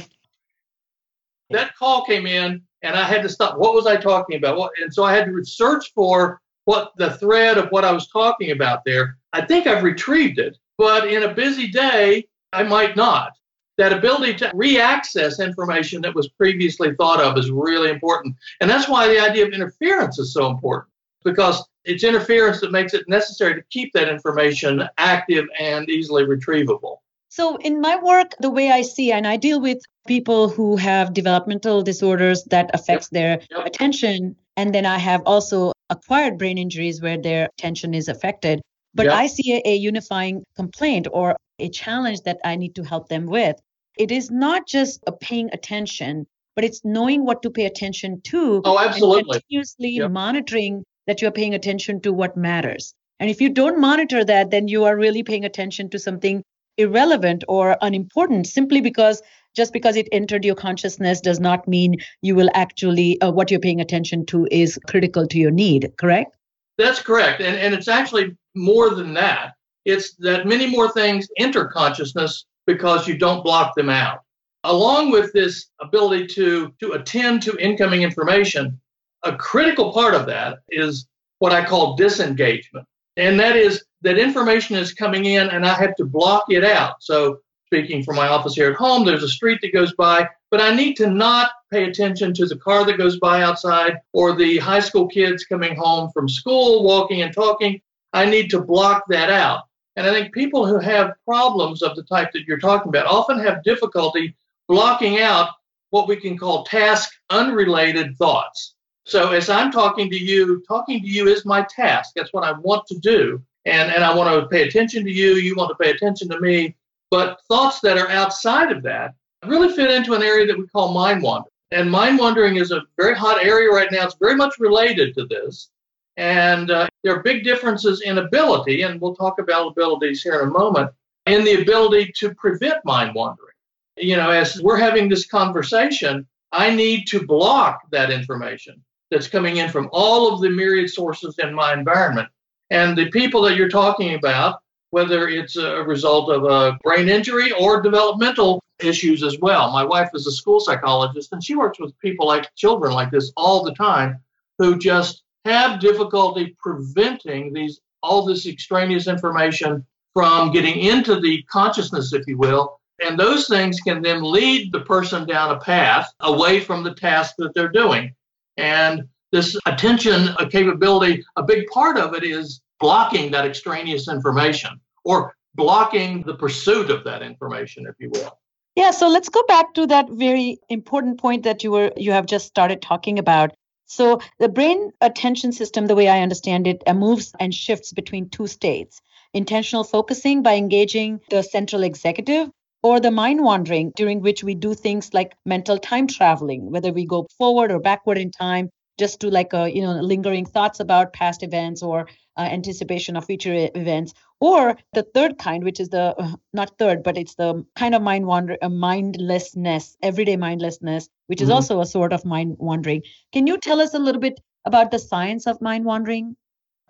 That 1.55 1.73
call 1.77 2.03
came 2.03 2.27
in 2.27 2.61
and 2.81 2.95
I 2.97 3.05
had 3.05 3.21
to 3.23 3.29
stop. 3.29 3.57
What 3.57 3.73
was 3.73 3.87
I 3.87 3.95
talking 3.95 4.35
about? 4.35 4.71
And 4.81 4.93
so 4.93 5.05
I 5.05 5.15
had 5.15 5.25
to 5.25 5.45
search 5.45 5.93
for 5.93 6.41
what 6.65 6.91
the 6.97 7.11
thread 7.11 7.57
of 7.57 7.69
what 7.69 7.85
I 7.85 7.93
was 7.93 8.07
talking 8.09 8.51
about 8.51 8.83
there. 8.85 9.17
I 9.31 9.45
think 9.45 9.65
I've 9.65 9.83
retrieved 9.83 10.37
it, 10.37 10.57
but 10.77 11.07
in 11.07 11.23
a 11.23 11.33
busy 11.33 11.69
day, 11.69 12.27
I 12.51 12.63
might 12.63 12.97
not. 12.97 13.37
That 13.77 13.93
ability 13.93 14.33
to 14.35 14.49
reaccess 14.49 15.41
information 15.41 16.01
that 16.01 16.13
was 16.13 16.27
previously 16.27 16.93
thought 16.95 17.21
of 17.21 17.37
is 17.37 17.49
really 17.51 17.89
important. 17.89 18.35
And 18.59 18.69
that's 18.69 18.89
why 18.89 19.07
the 19.07 19.19
idea 19.19 19.45
of 19.45 19.53
interference 19.53 20.19
is 20.19 20.33
so 20.33 20.49
important, 20.49 20.91
because 21.23 21.63
it's 21.85 22.03
interference 22.03 22.59
that 22.59 22.73
makes 22.73 22.93
it 22.93 23.07
necessary 23.07 23.55
to 23.55 23.63
keep 23.69 23.93
that 23.93 24.09
information 24.09 24.83
active 24.97 25.45
and 25.57 25.89
easily 25.89 26.25
retrievable. 26.25 26.97
So, 27.35 27.57
in 27.57 27.81
my 27.81 27.97
work, 28.01 28.31
the 28.39 28.49
way 28.49 28.71
I 28.71 28.81
see, 28.81 29.11
and 29.11 29.27
I 29.27 29.35
deal 29.35 29.59
with 29.59 29.79
people 30.07 30.47
who 30.47 30.77
have 30.77 31.13
developmental 31.13 31.81
disorders 31.81 32.45
that 32.45 32.71
affects 32.73 33.09
their 33.09 33.41
attention, 33.65 34.37
and 34.55 34.73
then 34.73 34.85
I 34.85 34.97
have 34.99 35.21
also 35.25 35.73
acquired 35.89 36.37
brain 36.37 36.57
injuries 36.57 37.01
where 37.01 37.17
their 37.17 37.49
attention 37.57 37.93
is 37.93 38.07
affected. 38.07 38.61
But 38.93 39.07
Yeah. 39.07 39.17
I 39.17 39.27
see 39.27 39.51
a, 39.55 39.61
a 39.65 39.75
unifying 39.75 40.45
complaint 40.55 41.07
or 41.11 41.35
a 41.59 41.67
challenge 41.67 42.21
that 42.21 42.39
I 42.45 42.55
need 42.55 42.73
to 42.75 42.83
help 42.83 43.09
them 43.09 43.25
with. 43.25 43.57
It 43.97 44.13
is 44.13 44.31
not 44.31 44.65
just 44.65 45.03
paying 45.19 45.49
attention, 45.51 46.27
but 46.55 46.63
it's 46.63 46.85
knowing 46.85 47.25
what 47.25 47.41
to 47.41 47.49
pay 47.49 47.65
attention 47.65 48.21
to 48.31 48.61
Oh, 48.63 48.77
and 48.77 48.87
absolutely. 48.87 49.41
continuously 49.41 49.89
Yep. 49.89 50.11
monitoring 50.11 50.85
that 51.05 51.21
you're 51.21 51.31
paying 51.31 51.53
attention 51.53 51.99
to 52.03 52.13
what 52.13 52.37
matters. 52.37 52.93
And 53.19 53.29
if 53.29 53.41
you 53.41 53.49
don't 53.49 53.81
monitor 53.81 54.23
that, 54.23 54.51
then 54.51 54.69
you 54.69 54.85
are 54.85 54.95
really 54.95 55.23
paying 55.23 55.43
attention 55.43 55.89
to 55.89 55.99
something 55.99 56.41
irrelevant 56.77 57.43
or 57.47 57.77
unimportant 57.81 58.47
simply 58.47 58.81
because 58.81 59.21
just 59.55 59.71
because 59.71 59.95
it 59.95 60.09
entered 60.11 60.43
your 60.43 60.55
consciousness 60.55 61.21
does 61.21 61.39
not 61.39 61.67
mean 61.67 61.95
you 62.21 62.35
will 62.35 62.49
actually 62.53 63.19
uh, 63.21 63.31
what 63.31 63.49
you're 63.49 63.59
paying 63.59 63.79
attention 63.81 64.25
to 64.25 64.47
is 64.51 64.79
critical 64.87 65.27
to 65.27 65.37
your 65.37 65.51
need 65.51 65.91
correct 65.97 66.35
That's 66.77 67.01
correct. 67.01 67.41
And, 67.41 67.55
and 67.57 67.73
it's 67.73 67.87
actually 67.87 68.35
more 68.55 68.89
than 68.89 69.13
that. 69.13 69.53
It's 69.85 70.15
that 70.15 70.47
many 70.47 70.67
more 70.67 70.91
things 70.91 71.27
enter 71.37 71.65
consciousness 71.65 72.45
because 72.65 73.07
you 73.07 73.17
don't 73.17 73.43
block 73.43 73.75
them 73.75 73.89
out. 73.89 74.19
Along 74.63 75.11
with 75.11 75.31
this 75.33 75.67
ability 75.79 76.27
to, 76.27 76.73
to 76.79 76.93
attend 76.93 77.43
to 77.43 77.55
incoming 77.57 78.01
information, 78.01 78.79
a 79.23 79.35
critical 79.35 79.93
part 79.93 80.15
of 80.15 80.25
that 80.25 80.59
is 80.69 81.07
what 81.39 81.53
I 81.53 81.63
call 81.63 81.95
disengagement. 81.95 82.85
And 83.17 83.39
that 83.39 83.55
is 83.55 83.83
that 84.01 84.17
information 84.17 84.75
is 84.75 84.93
coming 84.93 85.25
in 85.25 85.49
and 85.49 85.65
I 85.65 85.73
have 85.75 85.95
to 85.95 86.05
block 86.05 86.45
it 86.49 86.63
out. 86.63 86.95
So, 87.01 87.39
speaking 87.65 88.03
from 88.03 88.15
my 88.15 88.27
office 88.27 88.53
here 88.53 88.69
at 88.69 88.77
home, 88.77 89.05
there's 89.05 89.23
a 89.23 89.27
street 89.27 89.59
that 89.61 89.73
goes 89.73 89.93
by, 89.95 90.29
but 90.51 90.61
I 90.61 90.75
need 90.75 90.95
to 90.97 91.09
not 91.09 91.49
pay 91.71 91.85
attention 91.85 92.33
to 92.35 92.45
the 92.45 92.57
car 92.57 92.85
that 92.85 92.97
goes 92.97 93.17
by 93.19 93.41
outside 93.41 93.97
or 94.13 94.35
the 94.35 94.57
high 94.57 94.79
school 94.79 95.07
kids 95.07 95.45
coming 95.45 95.75
home 95.75 96.11
from 96.13 96.29
school, 96.29 96.83
walking 96.83 97.21
and 97.23 97.33
talking. 97.33 97.81
I 98.13 98.25
need 98.25 98.49
to 98.51 98.61
block 98.61 99.03
that 99.09 99.29
out. 99.29 99.63
And 99.95 100.05
I 100.05 100.11
think 100.11 100.33
people 100.33 100.67
who 100.67 100.79
have 100.79 101.13
problems 101.25 101.81
of 101.81 101.95
the 101.95 102.03
type 102.03 102.31
that 102.33 102.45
you're 102.45 102.59
talking 102.59 102.89
about 102.89 103.07
often 103.07 103.39
have 103.39 103.63
difficulty 103.63 104.35
blocking 104.67 105.19
out 105.21 105.49
what 105.89 106.07
we 106.07 106.17
can 106.17 106.37
call 106.37 106.65
task 106.65 107.09
unrelated 107.29 108.17
thoughts. 108.17 108.74
So 109.05 109.31
as 109.31 109.49
I'm 109.49 109.71
talking 109.71 110.09
to 110.09 110.17
you, 110.17 110.63
talking 110.67 110.99
to 110.99 111.07
you 111.07 111.27
is 111.27 111.45
my 111.45 111.65
task. 111.69 112.13
That's 112.15 112.33
what 112.33 112.43
I 112.43 112.53
want 112.53 112.87
to 112.87 112.97
do. 112.97 113.41
And, 113.65 113.91
and 113.91 114.03
I 114.03 114.13
want 114.13 114.41
to 114.41 114.47
pay 114.47 114.67
attention 114.67 115.03
to 115.05 115.11
you. 115.11 115.35
You 115.35 115.55
want 115.55 115.69
to 115.69 115.83
pay 115.83 115.91
attention 115.91 116.27
to 116.29 116.39
me. 116.39 116.75
But 117.11 117.39
thoughts 117.47 117.79
that 117.81 117.99
are 117.99 118.09
outside 118.09 118.71
of 118.71 118.81
that 118.83 119.13
really 119.45 119.71
fit 119.71 119.91
into 119.91 120.15
an 120.15 120.23
area 120.23 120.47
that 120.47 120.57
we 120.57 120.65
call 120.67 120.91
mind 120.91 121.21
wandering. 121.21 121.51
And 121.71 121.89
mind 121.89 122.17
wandering 122.17 122.55
is 122.55 122.71
a 122.71 122.81
very 122.97 123.15
hot 123.15 123.43
area 123.43 123.69
right 123.69 123.91
now. 123.91 124.05
It's 124.05 124.15
very 124.19 124.35
much 124.35 124.55
related 124.59 125.13
to 125.15 125.25
this. 125.27 125.69
And 126.17 126.71
uh, 126.71 126.87
there 127.03 127.15
are 127.15 127.21
big 127.21 127.43
differences 127.43 128.01
in 128.01 128.17
ability, 128.17 128.83
and 128.83 128.99
we'll 128.99 129.15
talk 129.15 129.37
about 129.39 129.67
abilities 129.67 130.23
here 130.23 130.41
in 130.41 130.47
a 130.47 130.51
moment, 130.51 130.89
in 131.25 131.43
the 131.43 131.61
ability 131.61 132.13
to 132.17 132.33
prevent 132.33 132.83
mind 132.85 133.13
wandering. 133.13 133.49
You 133.97 134.15
know, 134.15 134.29
as 134.29 134.61
we're 134.61 134.77
having 134.77 135.09
this 135.09 135.27
conversation, 135.27 136.25
I 136.51 136.73
need 136.73 137.05
to 137.07 137.25
block 137.25 137.81
that 137.91 138.11
information 138.11 138.81
that's 139.15 139.29
coming 139.29 139.57
in 139.57 139.69
from 139.69 139.87
all 139.93 140.33
of 140.33 140.41
the 140.41 140.49
myriad 140.49 140.89
sources 140.89 141.39
in 141.39 141.53
my 141.53 141.71
environment. 141.71 142.27
And 142.69 142.97
the 142.97 143.09
people 143.11 143.41
that 143.43 143.55
you're 143.55 143.69
talking 143.69 144.15
about, 144.15 144.59
whether 144.89 145.29
it's 145.29 145.55
a 145.55 145.83
result 145.83 146.29
of 146.29 146.43
a 146.43 146.77
brain 146.83 147.07
injury 147.07 147.53
or 147.53 147.81
developmental 147.81 148.61
issues 148.79 149.23
as 149.23 149.39
well. 149.39 149.71
My 149.71 149.85
wife 149.85 150.09
is 150.13 150.27
a 150.27 150.33
school 150.33 150.59
psychologist, 150.59 151.31
and 151.31 151.41
she 151.41 151.55
works 151.55 151.79
with 151.79 151.97
people 151.99 152.27
like 152.27 152.53
children 152.55 152.91
like 152.91 153.09
this 153.09 153.31
all 153.37 153.63
the 153.63 153.73
time 153.73 154.19
who 154.59 154.77
just 154.77 155.23
have 155.45 155.79
difficulty 155.79 156.53
preventing 156.59 157.53
these 157.53 157.79
all 158.03 158.25
this 158.25 158.45
extraneous 158.45 159.07
information 159.07 159.85
from 160.13 160.51
getting 160.51 160.77
into 160.77 161.21
the 161.21 161.41
consciousness, 161.43 162.11
if 162.11 162.27
you 162.27 162.37
will. 162.37 162.81
And 163.01 163.17
those 163.17 163.47
things 163.47 163.79
can 163.79 164.01
then 164.01 164.21
lead 164.21 164.73
the 164.73 164.81
person 164.81 165.25
down 165.25 165.51
a 165.51 165.59
path 165.59 166.11
away 166.19 166.59
from 166.59 166.83
the 166.83 166.93
task 166.93 167.35
that 167.37 167.53
they're 167.53 167.69
doing. 167.69 168.13
And 168.57 169.07
this 169.31 169.57
attention 169.65 170.29
uh, 170.29 170.47
capability, 170.49 171.23
a 171.35 171.43
big 171.43 171.67
part 171.67 171.97
of 171.97 172.13
it 172.13 172.23
is 172.23 172.61
blocking 172.79 173.31
that 173.31 173.45
extraneous 173.45 174.07
information 174.07 174.79
or 175.03 175.35
blocking 175.55 176.23
the 176.23 176.35
pursuit 176.35 176.89
of 176.89 177.03
that 177.05 177.21
information, 177.21 177.85
if 177.87 177.95
you 177.99 178.09
will. 178.13 178.37
yeah 178.75 178.91
so 178.91 179.07
let's 179.07 179.29
go 179.29 179.41
back 179.47 179.73
to 179.73 179.87
that 179.87 180.09
very 180.09 180.59
important 180.69 181.17
point 181.17 181.43
that 181.43 181.63
you 181.63 181.71
were 181.71 181.91
you 181.95 182.11
have 182.11 182.25
just 182.25 182.45
started 182.45 182.81
talking 182.81 183.19
about 183.19 183.53
so 183.85 184.19
the 184.39 184.49
brain 184.49 184.91
attention 184.99 185.51
system 185.51 185.87
the 185.87 185.95
way 185.95 186.07
i 186.09 186.19
understand 186.21 186.67
it 186.67 186.83
uh, 186.85 186.93
moves 186.93 187.33
and 187.39 187.53
shifts 187.53 187.93
between 187.93 188.29
two 188.29 188.47
states 188.47 189.01
intentional 189.33 189.83
focusing 189.83 190.43
by 190.43 190.55
engaging 190.55 191.19
the 191.29 191.41
central 191.41 191.83
executive 191.83 192.49
or 192.85 192.99
the 192.99 193.09
mind 193.09 193.43
wandering 193.43 193.91
during 193.95 194.21
which 194.21 194.43
we 194.43 194.53
do 194.53 194.75
things 194.75 195.11
like 195.11 195.35
mental 195.43 195.79
time 195.79 196.05
traveling 196.05 196.69
whether 196.69 196.91
we 196.93 197.05
go 197.13 197.25
forward 197.39 197.71
or 197.71 197.79
backward 197.79 198.19
in 198.23 198.29
time 198.29 198.69
just 198.99 199.19
to 199.21 199.29
like 199.37 199.53
a 199.53 199.63
you 199.75 199.81
know 199.81 199.93
lingering 200.11 200.45
thoughts 200.45 200.79
about 200.79 201.11
past 201.11 201.41
events 201.47 201.81
or 201.81 202.07
uh, 202.37 202.47
anticipation 202.57 203.17
of 203.17 203.25
future 203.25 203.55
events 203.73 204.13
or 204.39 204.77
the 204.93 205.05
third 205.15 205.39
kind 205.39 205.63
which 205.63 205.79
is 205.79 205.89
the 205.89 206.05
uh, 206.25 206.35
not 206.53 206.77
third 206.77 207.01
but 207.07 207.17
it's 207.17 207.35
the 207.41 207.49
kind 207.75 207.95
of 207.95 208.03
mind 208.03 208.27
wander 208.27 208.55
uh, 208.61 208.69
mindlessness 208.69 209.97
everyday 210.03 210.37
mindlessness 210.37 211.09
which 211.25 211.41
is 211.41 211.49
Mhm. 211.49 211.55
also 211.55 211.81
a 211.81 211.91
sort 211.95 212.13
of 212.13 212.23
mind 212.35 212.55
wandering 212.59 213.01
can 213.33 213.47
you 213.47 213.57
tell 213.57 213.81
us 213.87 213.95
a 213.95 214.03
little 214.07 214.21
bit 214.27 214.39
about 214.65 214.91
the 214.91 214.99
science 214.99 215.47
of 215.47 215.59
mind 215.69 215.85
wandering 215.93 216.35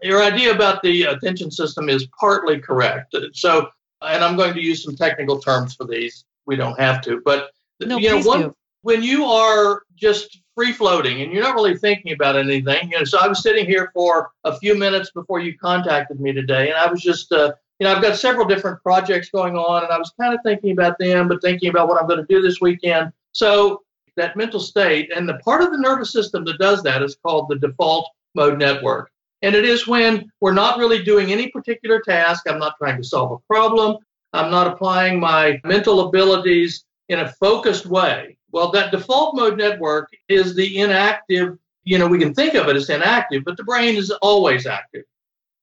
Your 0.03 0.21
idea 0.21 0.51
about 0.53 0.81
the 0.83 0.93
attention 1.03 1.51
system 1.51 1.89
is 1.89 2.05
partly 2.19 2.59
correct. 2.59 3.15
So, 3.43 3.51
and 4.01 4.23
I'm 4.23 4.35
going 4.35 4.53
to 4.53 4.61
use 4.61 4.83
some 4.83 4.95
technical 4.95 5.39
terms 5.39 5.75
for 5.75 5.85
these. 5.85 6.25
We 6.45 6.55
don't 6.55 6.79
have 6.79 7.01
to, 7.03 7.21
but 7.25 7.51
no 7.81 7.97
you 7.97 8.09
know, 8.09 8.21
one, 8.21 8.41
do 8.41 8.55
when 8.85 9.01
you 9.01 9.25
are 9.25 9.81
just 9.95 10.41
free 10.53 10.71
floating 10.71 11.23
and 11.23 11.31
you're 11.31 11.41
not 11.41 11.55
really 11.55 11.75
thinking 11.75 12.13
about 12.13 12.35
anything, 12.35 12.91
you 12.91 12.99
know, 12.99 13.03
so 13.03 13.17
I 13.19 13.27
was 13.27 13.41
sitting 13.41 13.65
here 13.65 13.89
for 13.95 14.29
a 14.43 14.55
few 14.59 14.77
minutes 14.77 15.09
before 15.09 15.39
you 15.39 15.57
contacted 15.57 16.19
me 16.19 16.33
today, 16.33 16.69
and 16.69 16.77
I 16.77 16.89
was 16.89 17.01
just, 17.01 17.31
uh, 17.31 17.53
you 17.79 17.85
know, 17.85 17.95
I've 17.95 18.01
got 18.03 18.15
several 18.15 18.45
different 18.45 18.81
projects 18.83 19.29
going 19.29 19.57
on, 19.57 19.83
and 19.83 19.91
I 19.91 19.97
was 19.97 20.13
kind 20.19 20.35
of 20.35 20.39
thinking 20.45 20.71
about 20.71 20.99
them, 20.99 21.27
but 21.27 21.41
thinking 21.41 21.69
about 21.69 21.87
what 21.87 21.99
I'm 21.99 22.07
going 22.07 22.19
to 22.19 22.27
do 22.31 22.43
this 22.43 22.61
weekend. 22.61 23.11
So 23.31 23.81
that 24.17 24.37
mental 24.37 24.59
state 24.59 25.11
and 25.13 25.27
the 25.27 25.39
part 25.39 25.63
of 25.63 25.71
the 25.71 25.79
nervous 25.79 26.13
system 26.13 26.45
that 26.45 26.59
does 26.59 26.83
that 26.83 27.01
is 27.01 27.15
called 27.15 27.49
the 27.49 27.55
default 27.57 28.07
mode 28.35 28.59
network. 28.59 29.11
And 29.45 29.53
it 29.53 29.63
is 29.63 29.85
when 29.85 30.31
we're 30.41 30.53
not 30.53 30.79
really 30.79 31.03
doing 31.03 31.31
any 31.31 31.49
particular 31.51 32.01
task. 32.01 32.49
I'm 32.49 32.57
not 32.57 32.73
trying 32.79 32.97
to 32.97 33.03
solve 33.03 33.31
a 33.31 33.53
problem. 33.53 33.97
I'm 34.33 34.49
not 34.49 34.65
applying 34.65 35.19
my 35.19 35.61
mental 35.63 36.07
abilities 36.07 36.83
in 37.09 37.19
a 37.19 37.31
focused 37.33 37.85
way. 37.85 38.37
Well, 38.51 38.71
that 38.71 38.89
default 38.89 39.35
mode 39.35 39.55
network 39.55 40.09
is 40.29 40.55
the 40.55 40.79
inactive, 40.79 41.59
you 41.83 41.99
know, 41.99 42.07
we 42.07 42.17
can 42.17 42.33
think 42.33 42.55
of 42.55 42.67
it 42.69 42.75
as 42.75 42.89
inactive, 42.89 43.43
but 43.45 43.55
the 43.55 43.63
brain 43.63 43.95
is 43.95 44.09
always 44.09 44.65
active. 44.65 45.03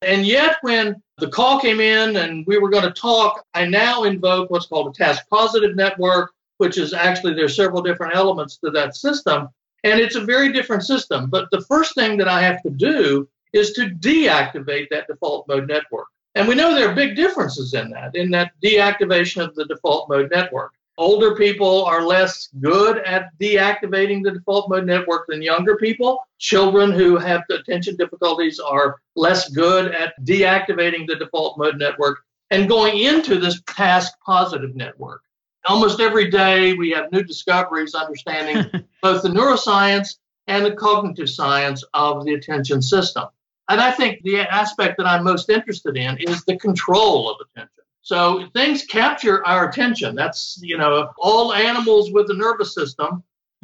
And 0.01 0.25
yet, 0.25 0.59
when 0.61 1.03
the 1.19 1.29
call 1.29 1.59
came 1.59 1.81
in 1.81 2.19
and 2.19 2.47
we 2.47 2.59
were 2.59 2.71
going 2.71 2.85
to 2.85 2.93
talk, 2.93 3.45
I 3.53 3.67
now 3.67 4.05
invoke 4.05 4.49
what's 4.49 4.67
called 4.67 4.95
a 4.95 4.97
task 4.97 5.25
positive 5.29 5.75
network, 5.75 6.31
which 6.59 6.79
is 6.79 6.95
actually 6.95 7.35
there's 7.35 7.57
several 7.57 7.83
different 7.83 8.15
elements 8.15 8.59
to 8.59 8.71
that 8.71 8.95
system. 8.95 9.49
And 9.83 9.99
it's 9.99 10.15
a 10.15 10.25
very 10.25 10.53
different 10.53 10.85
system. 10.85 11.29
But 11.29 11.49
the 11.51 11.62
first 11.62 11.97
thing 11.97 12.17
that 12.19 12.29
I 12.29 12.43
have 12.43 12.62
to 12.62 12.71
do 12.71 13.29
is 13.52 13.73
to 13.73 13.90
deactivate 13.90 14.88
that 14.90 15.06
default 15.06 15.47
mode 15.49 15.68
network. 15.68 16.06
And 16.35 16.49
we 16.49 16.54
know 16.54 16.75
there 16.75 16.88
are 16.88 16.94
big 16.94 17.14
differences 17.14 17.75
in 17.75 17.90
that, 17.90 18.14
in 18.14 18.30
that 18.30 18.52
deactivation 18.62 19.44
of 19.44 19.54
the 19.54 19.66
default 19.66 20.09
mode 20.09 20.30
network. 20.30 20.73
Older 20.99 21.35
people 21.35 21.85
are 21.85 22.02
less 22.04 22.49
good 22.61 22.99
at 22.99 23.30
deactivating 23.38 24.23
the 24.23 24.30
default 24.30 24.68
mode 24.68 24.87
network 24.87 25.26
than 25.26 25.42
younger 25.42 25.76
people. 25.76 26.18
Children 26.38 26.92
who 26.92 27.16
have 27.16 27.42
attention 27.50 27.97
difficulties 27.97 28.59
are 28.59 28.97
less 29.16 29.49
good 29.50 29.94
at 29.94 30.14
deactivating 30.25 31.06
the 31.06 31.16
default 31.16 31.59
mode 31.59 31.78
network 31.78 32.21
and 32.50 32.68
going 32.68 32.99
into 32.99 33.38
this 33.38 33.62
task 33.66 34.12
positive 34.25 34.76
network. 34.76 35.23
Almost 35.64 36.00
every 36.00 36.30
day, 36.30 36.75
we 36.75 36.90
have 36.90 37.11
new 37.11 37.23
discoveries 37.23 37.94
understanding 37.94 38.85
both 39.02 39.23
the 39.23 39.28
neuroscience 39.28 40.16
and 40.47 40.64
the 40.64 40.75
cognitive 40.75 41.30
science 41.30 41.85
of 41.94 42.25
the 42.25 42.35
attention 42.35 42.82
system. 42.82 43.25
And 43.73 43.81
I 43.81 43.91
think 43.91 44.21
the 44.23 44.41
aspect 44.41 44.99
that 44.99 45.07
I'm 45.07 45.25
most 45.25 45.49
interested 45.49 45.97
in 45.97 46.19
is 46.19 46.45
the 46.45 46.59
control 46.59 47.31
of 47.31 47.38
attention. 47.41 47.85
So 48.02 48.47
things 48.52 48.85
capture 48.85 49.43
our 49.47 49.67
attention. 49.67 50.14
That's, 50.14 50.61
you 50.61 50.76
know, 50.76 51.09
all 51.17 51.55
animals 51.55 52.12
with 52.12 52.29
a 52.29 52.35
nervous 52.35 52.75
system, 52.75 53.23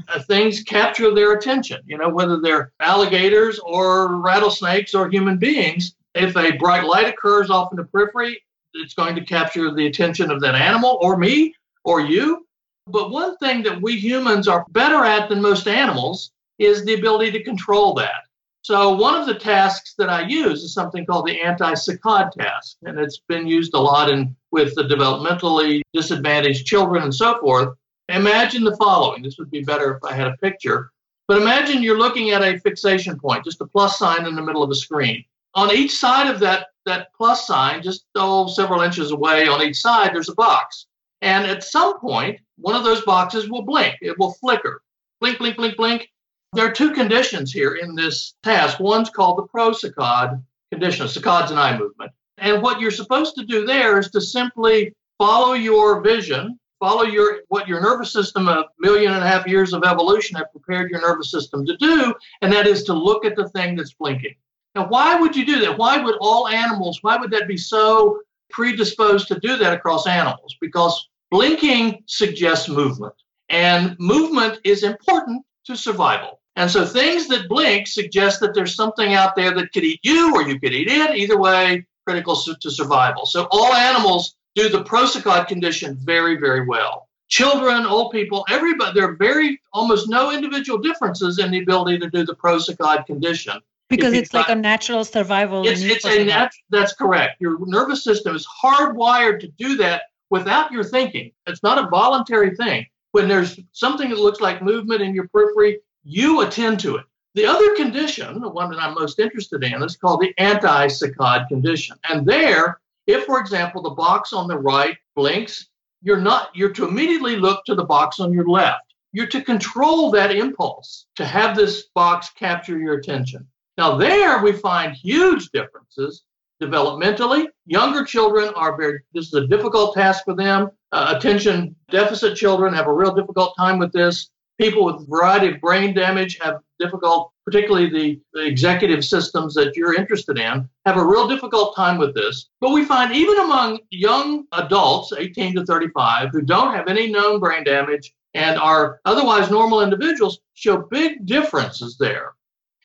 uh, 0.08 0.22
things 0.22 0.62
capture 0.62 1.14
their 1.14 1.34
attention, 1.34 1.82
you 1.84 1.98
know, 1.98 2.08
whether 2.08 2.40
they're 2.40 2.72
alligators 2.80 3.58
or 3.58 4.16
rattlesnakes 4.16 4.94
or 4.94 5.10
human 5.10 5.36
beings. 5.36 5.94
If 6.14 6.34
a 6.38 6.56
bright 6.56 6.84
light 6.84 7.06
occurs 7.06 7.50
off 7.50 7.70
in 7.70 7.76
the 7.76 7.84
periphery, 7.84 8.42
it's 8.72 8.94
going 8.94 9.14
to 9.14 9.24
capture 9.26 9.74
the 9.74 9.88
attention 9.88 10.30
of 10.30 10.40
that 10.40 10.54
animal 10.54 10.96
or 11.02 11.18
me 11.18 11.54
or 11.84 12.00
you. 12.00 12.46
But 12.86 13.10
one 13.10 13.36
thing 13.36 13.62
that 13.64 13.82
we 13.82 13.98
humans 13.98 14.48
are 14.48 14.64
better 14.70 15.04
at 15.04 15.28
than 15.28 15.42
most 15.42 15.68
animals 15.68 16.30
is 16.58 16.82
the 16.86 16.94
ability 16.94 17.32
to 17.32 17.44
control 17.44 17.92
that. 17.96 18.22
So 18.68 18.94
one 18.94 19.14
of 19.14 19.24
the 19.24 19.34
tasks 19.34 19.94
that 19.96 20.10
I 20.10 20.26
use 20.26 20.62
is 20.62 20.74
something 20.74 21.06
called 21.06 21.26
the 21.26 21.40
anti-saccade 21.40 22.32
task, 22.32 22.76
and 22.82 22.98
it's 22.98 23.16
been 23.26 23.46
used 23.46 23.72
a 23.72 23.80
lot 23.80 24.10
in 24.10 24.36
with 24.50 24.74
the 24.74 24.82
developmentally 24.82 25.80
disadvantaged 25.94 26.66
children 26.66 27.02
and 27.02 27.14
so 27.14 27.40
forth. 27.40 27.74
Imagine 28.10 28.64
the 28.64 28.76
following. 28.76 29.22
This 29.22 29.38
would 29.38 29.50
be 29.50 29.64
better 29.64 29.96
if 29.96 30.04
I 30.04 30.14
had 30.14 30.26
a 30.26 30.36
picture. 30.36 30.90
But 31.28 31.40
imagine 31.40 31.82
you're 31.82 31.96
looking 31.96 32.28
at 32.32 32.42
a 32.42 32.58
fixation 32.58 33.18
point, 33.18 33.46
just 33.46 33.62
a 33.62 33.66
plus 33.66 33.98
sign 33.98 34.26
in 34.26 34.36
the 34.36 34.42
middle 34.42 34.62
of 34.62 34.70
a 34.70 34.74
screen. 34.74 35.24
On 35.54 35.74
each 35.74 35.96
side 35.96 36.28
of 36.30 36.38
that, 36.40 36.66
that 36.84 37.08
plus 37.16 37.46
sign, 37.46 37.82
just 37.82 38.04
oh, 38.16 38.48
several 38.48 38.82
inches 38.82 39.12
away 39.12 39.48
on 39.48 39.62
each 39.62 39.80
side, 39.80 40.14
there's 40.14 40.28
a 40.28 40.34
box. 40.34 40.88
And 41.22 41.46
at 41.46 41.64
some 41.64 41.98
point, 42.00 42.38
one 42.58 42.76
of 42.76 42.84
those 42.84 43.00
boxes 43.00 43.48
will 43.48 43.62
blink. 43.62 43.94
It 44.02 44.18
will 44.18 44.34
flicker. 44.34 44.82
Blink, 45.22 45.38
blink, 45.38 45.56
blink, 45.56 45.78
blink. 45.78 46.10
There 46.54 46.66
are 46.66 46.72
two 46.72 46.92
conditions 46.92 47.52
here 47.52 47.74
in 47.74 47.94
this 47.94 48.34
task. 48.42 48.80
One's 48.80 49.10
called 49.10 49.36
the 49.38 49.46
prosaccade 49.48 50.42
condition, 50.72 51.06
saccades 51.06 51.50
and 51.50 51.58
eye 51.58 51.76
movement. 51.76 52.10
And 52.38 52.62
what 52.62 52.80
you're 52.80 52.90
supposed 52.90 53.34
to 53.36 53.44
do 53.44 53.66
there 53.66 53.98
is 53.98 54.10
to 54.12 54.20
simply 54.20 54.94
follow 55.18 55.52
your 55.52 56.00
vision, 56.00 56.58
follow 56.80 57.02
your 57.02 57.40
what 57.48 57.68
your 57.68 57.82
nervous 57.82 58.12
system, 58.12 58.48
a 58.48 58.64
million 58.78 59.12
and 59.12 59.22
a 59.22 59.28
half 59.28 59.46
years 59.46 59.74
of 59.74 59.82
evolution 59.84 60.36
have 60.36 60.50
prepared 60.52 60.90
your 60.90 61.02
nervous 61.02 61.30
system 61.30 61.66
to 61.66 61.76
do, 61.76 62.14
and 62.40 62.50
that 62.52 62.66
is 62.66 62.84
to 62.84 62.94
look 62.94 63.26
at 63.26 63.36
the 63.36 63.48
thing 63.50 63.76
that's 63.76 63.92
blinking. 63.92 64.34
Now, 64.74 64.86
why 64.88 65.16
would 65.16 65.36
you 65.36 65.44
do 65.44 65.60
that? 65.60 65.76
Why 65.76 65.98
would 65.98 66.16
all 66.20 66.48
animals, 66.48 67.00
why 67.02 67.16
would 67.16 67.30
that 67.32 67.48
be 67.48 67.56
so 67.56 68.20
predisposed 68.50 69.28
to 69.28 69.40
do 69.40 69.56
that 69.56 69.74
across 69.74 70.06
animals? 70.06 70.56
Because 70.60 71.08
blinking 71.30 72.04
suggests 72.06 72.68
movement, 72.68 73.14
and 73.50 73.98
movement 73.98 74.60
is 74.64 74.82
important 74.82 75.44
to 75.68 75.76
survival. 75.76 76.40
And 76.56 76.68
so 76.70 76.84
things 76.84 77.28
that 77.28 77.48
blink 77.48 77.86
suggest 77.86 78.40
that 78.40 78.52
there's 78.52 78.74
something 78.74 79.14
out 79.14 79.36
there 79.36 79.54
that 79.54 79.72
could 79.72 79.84
eat 79.84 80.00
you 80.02 80.34
or 80.34 80.42
you 80.42 80.58
could 80.58 80.72
eat 80.72 80.88
it. 80.88 81.16
Either 81.16 81.38
way, 81.38 81.86
critical 82.04 82.34
to 82.34 82.70
survival. 82.70 83.26
So 83.26 83.46
all 83.52 83.72
animals 83.72 84.34
do 84.56 84.68
the 84.68 84.82
prosaccade 84.82 85.46
condition 85.46 85.96
very, 86.00 86.36
very 86.36 86.66
well. 86.66 87.08
Children, 87.28 87.84
old 87.86 88.10
people, 88.10 88.44
everybody, 88.48 88.92
there 88.94 89.08
are 89.08 89.14
very 89.14 89.60
almost 89.72 90.08
no 90.08 90.32
individual 90.32 90.78
differences 90.78 91.38
in 91.38 91.50
the 91.50 91.58
ability 91.58 91.98
to 91.98 92.10
do 92.10 92.24
the 92.24 92.34
prosaccade 92.34 93.06
condition. 93.06 93.60
Because 93.88 94.12
it's 94.14 94.34
like 94.34 94.48
a 94.48 94.54
natural 94.54 95.04
survival. 95.04 95.66
It's, 95.66 95.82
it's 95.82 96.04
a 96.04 96.24
nat- 96.24 96.52
that's 96.70 96.92
correct. 96.94 97.40
Your 97.40 97.58
nervous 97.66 98.02
system 98.02 98.34
is 98.34 98.46
hardwired 98.62 99.40
to 99.40 99.48
do 99.58 99.76
that 99.76 100.02
without 100.30 100.72
your 100.72 100.84
thinking. 100.84 101.32
It's 101.46 101.62
not 101.62 101.78
a 101.78 101.88
voluntary 101.88 102.56
thing. 102.56 102.86
When 103.12 103.28
there's 103.28 103.58
something 103.72 104.10
that 104.10 104.18
looks 104.18 104.40
like 104.40 104.62
movement 104.62 105.02
in 105.02 105.14
your 105.14 105.28
periphery, 105.28 105.80
you 106.04 106.42
attend 106.42 106.80
to 106.80 106.96
it. 106.96 107.04
The 107.34 107.46
other 107.46 107.74
condition, 107.76 108.40
the 108.40 108.48
one 108.48 108.70
that 108.70 108.80
I'm 108.80 108.94
most 108.94 109.18
interested 109.18 109.62
in, 109.62 109.82
is 109.82 109.96
called 109.96 110.20
the 110.20 110.34
anti-saccade 110.38 111.48
condition. 111.48 111.96
And 112.08 112.26
there, 112.26 112.80
if, 113.06 113.24
for 113.24 113.40
example, 113.40 113.82
the 113.82 113.90
box 113.90 114.32
on 114.32 114.48
the 114.48 114.58
right 114.58 114.96
blinks, 115.14 115.68
you're 116.02 116.20
not 116.20 116.50
you're 116.54 116.72
to 116.72 116.86
immediately 116.86 117.36
look 117.36 117.64
to 117.64 117.74
the 117.74 117.84
box 117.84 118.20
on 118.20 118.32
your 118.32 118.48
left. 118.48 118.94
You're 119.12 119.26
to 119.28 119.42
control 119.42 120.10
that 120.12 120.34
impulse 120.34 121.06
to 121.16 121.24
have 121.24 121.56
this 121.56 121.84
box 121.94 122.30
capture 122.30 122.78
your 122.78 122.98
attention. 122.98 123.46
Now, 123.76 123.96
there 123.96 124.42
we 124.42 124.52
find 124.52 124.92
huge 124.92 125.50
differences 125.50 126.24
developmentally. 126.62 127.46
Younger 127.66 128.04
children 128.04 128.52
are 128.54 128.76
very, 128.76 129.00
this 129.14 129.26
is 129.26 129.34
a 129.34 129.46
difficult 129.46 129.94
task 129.94 130.24
for 130.24 130.34
them. 130.34 130.70
Uh, 130.92 131.14
attention 131.16 131.76
deficit 131.90 132.36
children 132.36 132.72
have 132.74 132.86
a 132.86 132.92
real 132.92 133.14
difficult 133.14 133.54
time 133.56 133.78
with 133.78 133.92
this. 133.92 134.30
People 134.58 134.84
with 134.84 134.96
a 134.96 135.06
variety 135.06 135.48
of 135.54 135.60
brain 135.60 135.94
damage 135.94 136.38
have 136.40 136.60
difficult, 136.80 137.32
particularly 137.44 137.88
the, 137.88 138.20
the 138.32 138.44
executive 138.44 139.04
systems 139.04 139.54
that 139.54 139.76
you're 139.76 139.94
interested 139.94 140.38
in, 140.38 140.68
have 140.84 140.96
a 140.96 141.04
real 141.04 141.28
difficult 141.28 141.76
time 141.76 141.96
with 141.96 142.14
this. 142.14 142.48
But 142.60 142.72
we 142.72 142.84
find 142.84 143.14
even 143.14 143.38
among 143.38 143.78
young 143.90 144.46
adults, 144.52 145.12
18 145.16 145.54
to 145.56 145.64
35, 145.64 146.30
who 146.32 146.42
don't 146.42 146.74
have 146.74 146.88
any 146.88 147.10
known 147.10 147.38
brain 147.38 147.64
damage 147.64 148.12
and 148.34 148.58
are 148.58 149.00
otherwise 149.04 149.50
normal 149.50 149.82
individuals, 149.82 150.40
show 150.54 150.78
big 150.90 151.24
differences 151.24 151.96
there. 151.98 152.34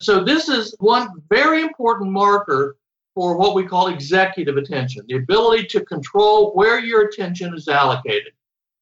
So, 0.01 0.23
this 0.23 0.49
is 0.49 0.75
one 0.79 1.09
very 1.29 1.61
important 1.61 2.11
marker 2.11 2.75
for 3.15 3.37
what 3.37 3.55
we 3.55 3.65
call 3.65 3.87
executive 3.87 4.57
attention 4.57 5.05
the 5.07 5.17
ability 5.17 5.65
to 5.65 5.85
control 5.85 6.53
where 6.53 6.79
your 6.79 7.07
attention 7.07 7.53
is 7.53 7.67
allocated. 7.67 8.33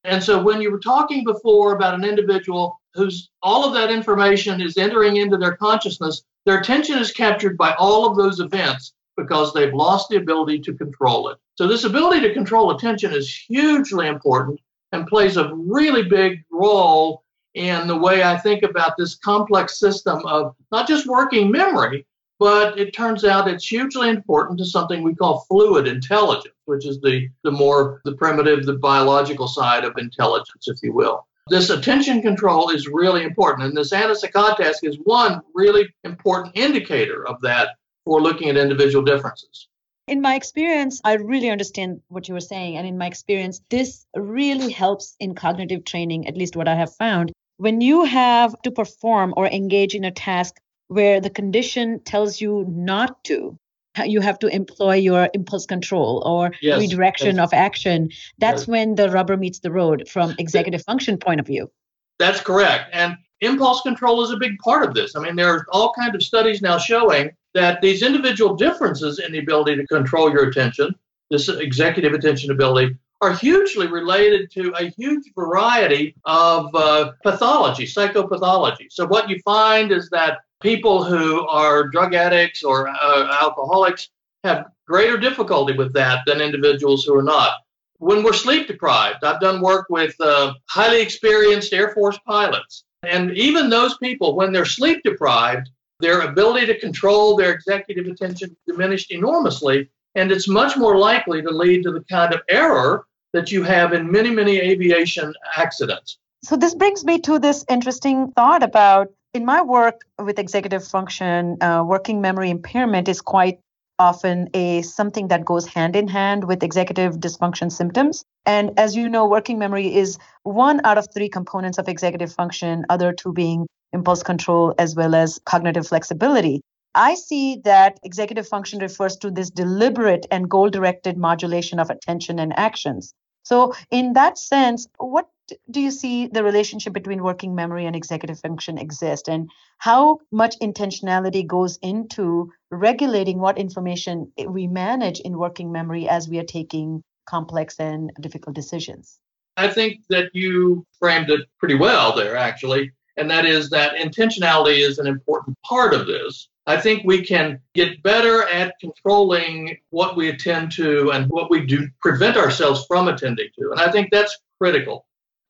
And 0.03 0.23
so, 0.23 0.41
when 0.41 0.61
you 0.61 0.71
were 0.71 0.79
talking 0.79 1.23
before 1.23 1.75
about 1.75 1.93
an 1.93 2.03
individual 2.03 2.81
whose 2.93 3.29
all 3.43 3.65
of 3.65 3.73
that 3.73 3.91
information 3.91 4.61
is 4.61 4.77
entering 4.77 5.17
into 5.17 5.37
their 5.37 5.55
consciousness, 5.55 6.23
their 6.45 6.59
attention 6.59 6.97
is 6.97 7.11
captured 7.11 7.57
by 7.57 7.73
all 7.75 8.05
of 8.05 8.17
those 8.17 8.39
events 8.39 8.93
because 9.15 9.53
they've 9.53 9.73
lost 9.73 10.09
the 10.09 10.17
ability 10.17 10.59
to 10.59 10.73
control 10.73 11.29
it. 11.29 11.37
So, 11.55 11.67
this 11.67 11.83
ability 11.83 12.21
to 12.21 12.33
control 12.33 12.75
attention 12.75 13.13
is 13.13 13.33
hugely 13.33 14.07
important 14.07 14.59
and 14.91 15.07
plays 15.07 15.37
a 15.37 15.53
really 15.53 16.03
big 16.03 16.43
role 16.51 17.23
in 17.53 17.87
the 17.87 17.97
way 17.97 18.23
I 18.23 18.37
think 18.37 18.63
about 18.63 18.97
this 18.97 19.15
complex 19.15 19.77
system 19.79 20.25
of 20.25 20.55
not 20.71 20.87
just 20.87 21.05
working 21.05 21.51
memory, 21.51 22.05
but 22.41 22.79
it 22.79 22.91
turns 22.91 23.23
out 23.23 23.47
it's 23.47 23.67
hugely 23.67 24.09
important 24.09 24.57
to 24.57 24.65
something 24.65 25.03
we 25.03 25.13
call 25.13 25.41
fluid 25.41 25.85
intelligence, 25.87 26.55
which 26.65 26.87
is 26.87 26.99
the, 27.01 27.29
the 27.43 27.51
more 27.51 28.01
the 28.03 28.13
primitive, 28.13 28.65
the 28.65 28.73
biological 28.73 29.47
side 29.47 29.83
of 29.83 29.95
intelligence, 29.99 30.67
if 30.67 30.79
you 30.81 30.91
will. 30.91 31.27
This 31.49 31.69
attention 31.69 32.19
control 32.23 32.71
is 32.71 32.87
really 32.87 33.21
important. 33.21 33.67
And 33.67 33.77
this 33.77 33.93
anti-saccade 33.93 34.57
task 34.57 34.83
is 34.83 34.97
one 35.03 35.41
really 35.53 35.87
important 36.03 36.57
indicator 36.57 37.27
of 37.27 37.39
that 37.41 37.75
for 38.05 38.19
looking 38.19 38.49
at 38.49 38.57
individual 38.57 39.05
differences. 39.05 39.67
In 40.07 40.19
my 40.19 40.33
experience, 40.33 40.99
I 41.03 41.17
really 41.17 41.51
understand 41.51 42.01
what 42.07 42.27
you 42.27 42.33
were 42.33 42.39
saying. 42.41 42.75
And 42.75 42.87
in 42.87 42.97
my 42.97 43.05
experience, 43.05 43.61
this 43.69 44.07
really 44.15 44.71
helps 44.71 45.15
in 45.19 45.35
cognitive 45.35 45.85
training, 45.85 46.27
at 46.27 46.35
least 46.35 46.55
what 46.55 46.67
I 46.67 46.73
have 46.73 46.95
found. 46.95 47.33
When 47.57 47.81
you 47.81 48.03
have 48.05 48.59
to 48.63 48.71
perform 48.71 49.35
or 49.37 49.45
engage 49.45 49.93
in 49.93 50.05
a 50.05 50.11
task 50.11 50.55
where 50.91 51.21
the 51.21 51.29
condition 51.29 52.01
tells 52.03 52.41
you 52.41 52.65
not 52.67 53.23
to, 53.23 53.57
you 54.03 54.19
have 54.19 54.37
to 54.39 54.47
employ 54.47 54.95
your 54.95 55.29
impulse 55.33 55.65
control 55.65 56.21
or 56.25 56.51
yes, 56.61 56.79
redirection 56.79 57.39
of 57.39 57.53
action. 57.53 58.09
That's 58.39 58.63
yes. 58.63 58.67
when 58.67 58.95
the 58.95 59.09
rubber 59.09 59.37
meets 59.37 59.59
the 59.59 59.71
road 59.71 60.09
from 60.09 60.35
executive 60.37 60.83
function 60.83 61.17
point 61.17 61.39
of 61.39 61.47
view. 61.47 61.71
That's 62.19 62.41
correct. 62.41 62.89
And 62.91 63.15
impulse 63.39 63.81
control 63.81 64.21
is 64.21 64.31
a 64.31 64.37
big 64.37 64.57
part 64.59 64.85
of 64.85 64.93
this. 64.93 65.15
I 65.15 65.21
mean 65.21 65.37
there 65.37 65.53
are 65.53 65.65
all 65.71 65.93
kinds 65.93 66.15
of 66.15 66.23
studies 66.23 66.61
now 66.61 66.77
showing 66.77 67.31
that 67.53 67.81
these 67.81 68.03
individual 68.03 68.55
differences 68.55 69.19
in 69.19 69.31
the 69.31 69.39
ability 69.39 69.77
to 69.77 69.87
control 69.87 70.29
your 70.29 70.49
attention 70.49 70.93
this 71.31 71.47
executive 71.47 72.11
attention 72.13 72.51
ability 72.51 72.97
are 73.21 73.33
hugely 73.33 73.87
related 73.87 74.51
to 74.51 74.73
a 74.77 74.89
huge 74.89 75.23
variety 75.33 76.13
of 76.25 76.73
uh, 76.75 77.11
pathology 77.23 77.85
psychopathology. 77.85 78.87
So 78.89 79.07
what 79.07 79.29
you 79.29 79.39
find 79.45 79.91
is 79.91 80.09
that 80.09 80.39
people 80.61 81.03
who 81.03 81.47
are 81.47 81.87
drug 81.87 82.13
addicts 82.13 82.63
or 82.63 82.87
uh, 82.87 83.37
alcoholics 83.41 84.09
have 84.43 84.67
greater 84.87 85.17
difficulty 85.17 85.73
with 85.73 85.93
that 85.93 86.19
than 86.25 86.41
individuals 86.41 87.03
who 87.03 87.17
are 87.17 87.23
not. 87.23 87.57
When 87.97 88.23
we're 88.23 88.33
sleep 88.33 88.67
deprived, 88.67 89.23
I've 89.23 89.39
done 89.39 89.61
work 89.61 89.87
with 89.89 90.15
uh, 90.19 90.53
highly 90.67 91.01
experienced 91.01 91.73
Air 91.73 91.93
Force 91.93 92.17
pilots. 92.25 92.83
And 93.03 93.31
even 93.37 93.69
those 93.69 93.97
people, 93.97 94.35
when 94.35 94.51
they're 94.51 94.65
sleep 94.65 95.01
deprived, 95.03 95.69
their 95.99 96.21
ability 96.21 96.65
to 96.67 96.79
control 96.79 97.35
their 97.35 97.51
executive 97.51 98.07
attention 98.07 98.55
diminished 98.67 99.11
enormously. 99.11 99.89
And 100.15 100.31
it's 100.31 100.47
much 100.47 100.75
more 100.77 100.97
likely 100.97 101.41
to 101.41 101.49
lead 101.49 101.83
to 101.83 101.91
the 101.91 102.03
kind 102.09 102.33
of 102.33 102.41
error 102.49 103.05
that 103.33 103.51
you 103.51 103.63
have 103.63 103.93
in 103.93 104.11
many, 104.11 104.29
many 104.29 104.59
aviation 104.59 105.33
accidents. 105.55 106.17
So, 106.43 106.57
this 106.57 106.73
brings 106.73 107.05
me 107.05 107.19
to 107.19 107.37
this 107.37 107.63
interesting 107.69 108.31
thought 108.31 108.63
about 108.63 109.09
in 109.33 109.45
my 109.45 109.61
work 109.61 110.01
with 110.19 110.39
executive 110.39 110.85
function, 110.85 111.61
uh, 111.61 111.83
working 111.85 112.21
memory 112.21 112.49
impairment 112.49 113.07
is 113.07 113.21
quite 113.21 113.59
often 113.97 114.49
a 114.53 114.81
something 114.81 115.27
that 115.27 115.45
goes 115.45 115.67
hand 115.67 115.95
in 115.95 116.07
hand 116.07 116.43
with 116.45 116.63
executive 116.63 117.15
dysfunction 117.17 117.71
symptoms. 117.71 118.25
And 118.45 118.77
as 118.77 118.95
you 118.95 119.07
know, 119.07 119.27
working 119.27 119.59
memory 119.59 119.93
is 119.95 120.17
one 120.43 120.81
out 120.83 120.97
of 120.97 121.07
three 121.13 121.29
components 121.29 121.77
of 121.77 121.87
executive 121.87 122.33
function, 122.33 122.85
other 122.89 123.13
two 123.13 123.31
being 123.31 123.67
impulse 123.93 124.23
control 124.23 124.73
as 124.77 124.95
well 124.95 125.13
as 125.13 125.39
cognitive 125.45 125.87
flexibility. 125.87 126.61
I 126.95 127.15
see 127.15 127.61
that 127.63 127.99
executive 128.03 128.47
function 128.47 128.79
refers 128.79 129.15
to 129.17 129.31
this 129.31 129.49
deliberate 129.49 130.25
and 130.31 130.49
goal 130.49 130.69
directed 130.69 131.17
modulation 131.17 131.79
of 131.79 131.89
attention 131.89 132.39
and 132.39 132.57
actions. 132.57 133.13
So, 133.43 133.73
in 133.91 134.13
that 134.13 134.37
sense, 134.37 134.87
what 134.97 135.27
do 135.69 135.79
you 135.79 135.91
see 135.91 136.27
the 136.27 136.43
relationship 136.43 136.93
between 136.93 137.23
working 137.23 137.55
memory 137.55 137.85
and 137.85 137.95
executive 137.95 138.39
function 138.39 138.77
exist 138.77 139.27
and 139.27 139.49
how 139.77 140.19
much 140.31 140.57
intentionality 140.59 141.45
goes 141.45 141.77
into 141.81 142.51
regulating 142.69 143.39
what 143.39 143.57
information 143.57 144.31
we 144.47 144.67
manage 144.67 145.19
in 145.19 145.37
working 145.37 145.71
memory 145.71 146.07
as 146.07 146.29
we 146.29 146.39
are 146.39 146.43
taking 146.43 147.03
complex 147.25 147.79
and 147.79 148.11
difficult 148.19 148.55
decisions 148.55 149.19
i 149.57 149.67
think 149.67 150.01
that 150.09 150.29
you 150.33 150.85
framed 150.99 151.29
it 151.29 151.41
pretty 151.59 151.75
well 151.75 152.15
there 152.15 152.35
actually 152.35 152.91
and 153.17 153.29
that 153.29 153.45
is 153.45 153.69
that 153.69 153.95
intentionality 153.95 154.79
is 154.79 154.97
an 154.99 155.07
important 155.07 155.57
part 155.67 155.93
of 155.93 156.07
this 156.07 156.47
I 156.67 156.79
think 156.79 157.03
we 157.03 157.25
can 157.25 157.59
get 157.73 158.03
better 158.03 158.43
at 158.47 158.75
controlling 158.79 159.77
what 159.89 160.15
we 160.15 160.29
attend 160.29 160.71
to 160.73 161.11
and 161.11 161.27
what 161.27 161.49
we 161.49 161.65
do 161.65 161.89
prevent 162.01 162.37
ourselves 162.37 162.85
from 162.85 163.07
attending 163.07 163.49
to. 163.57 163.71
And 163.71 163.81
I 163.81 163.91
think 163.91 164.09
that's 164.11 164.37
critical. 164.59 165.05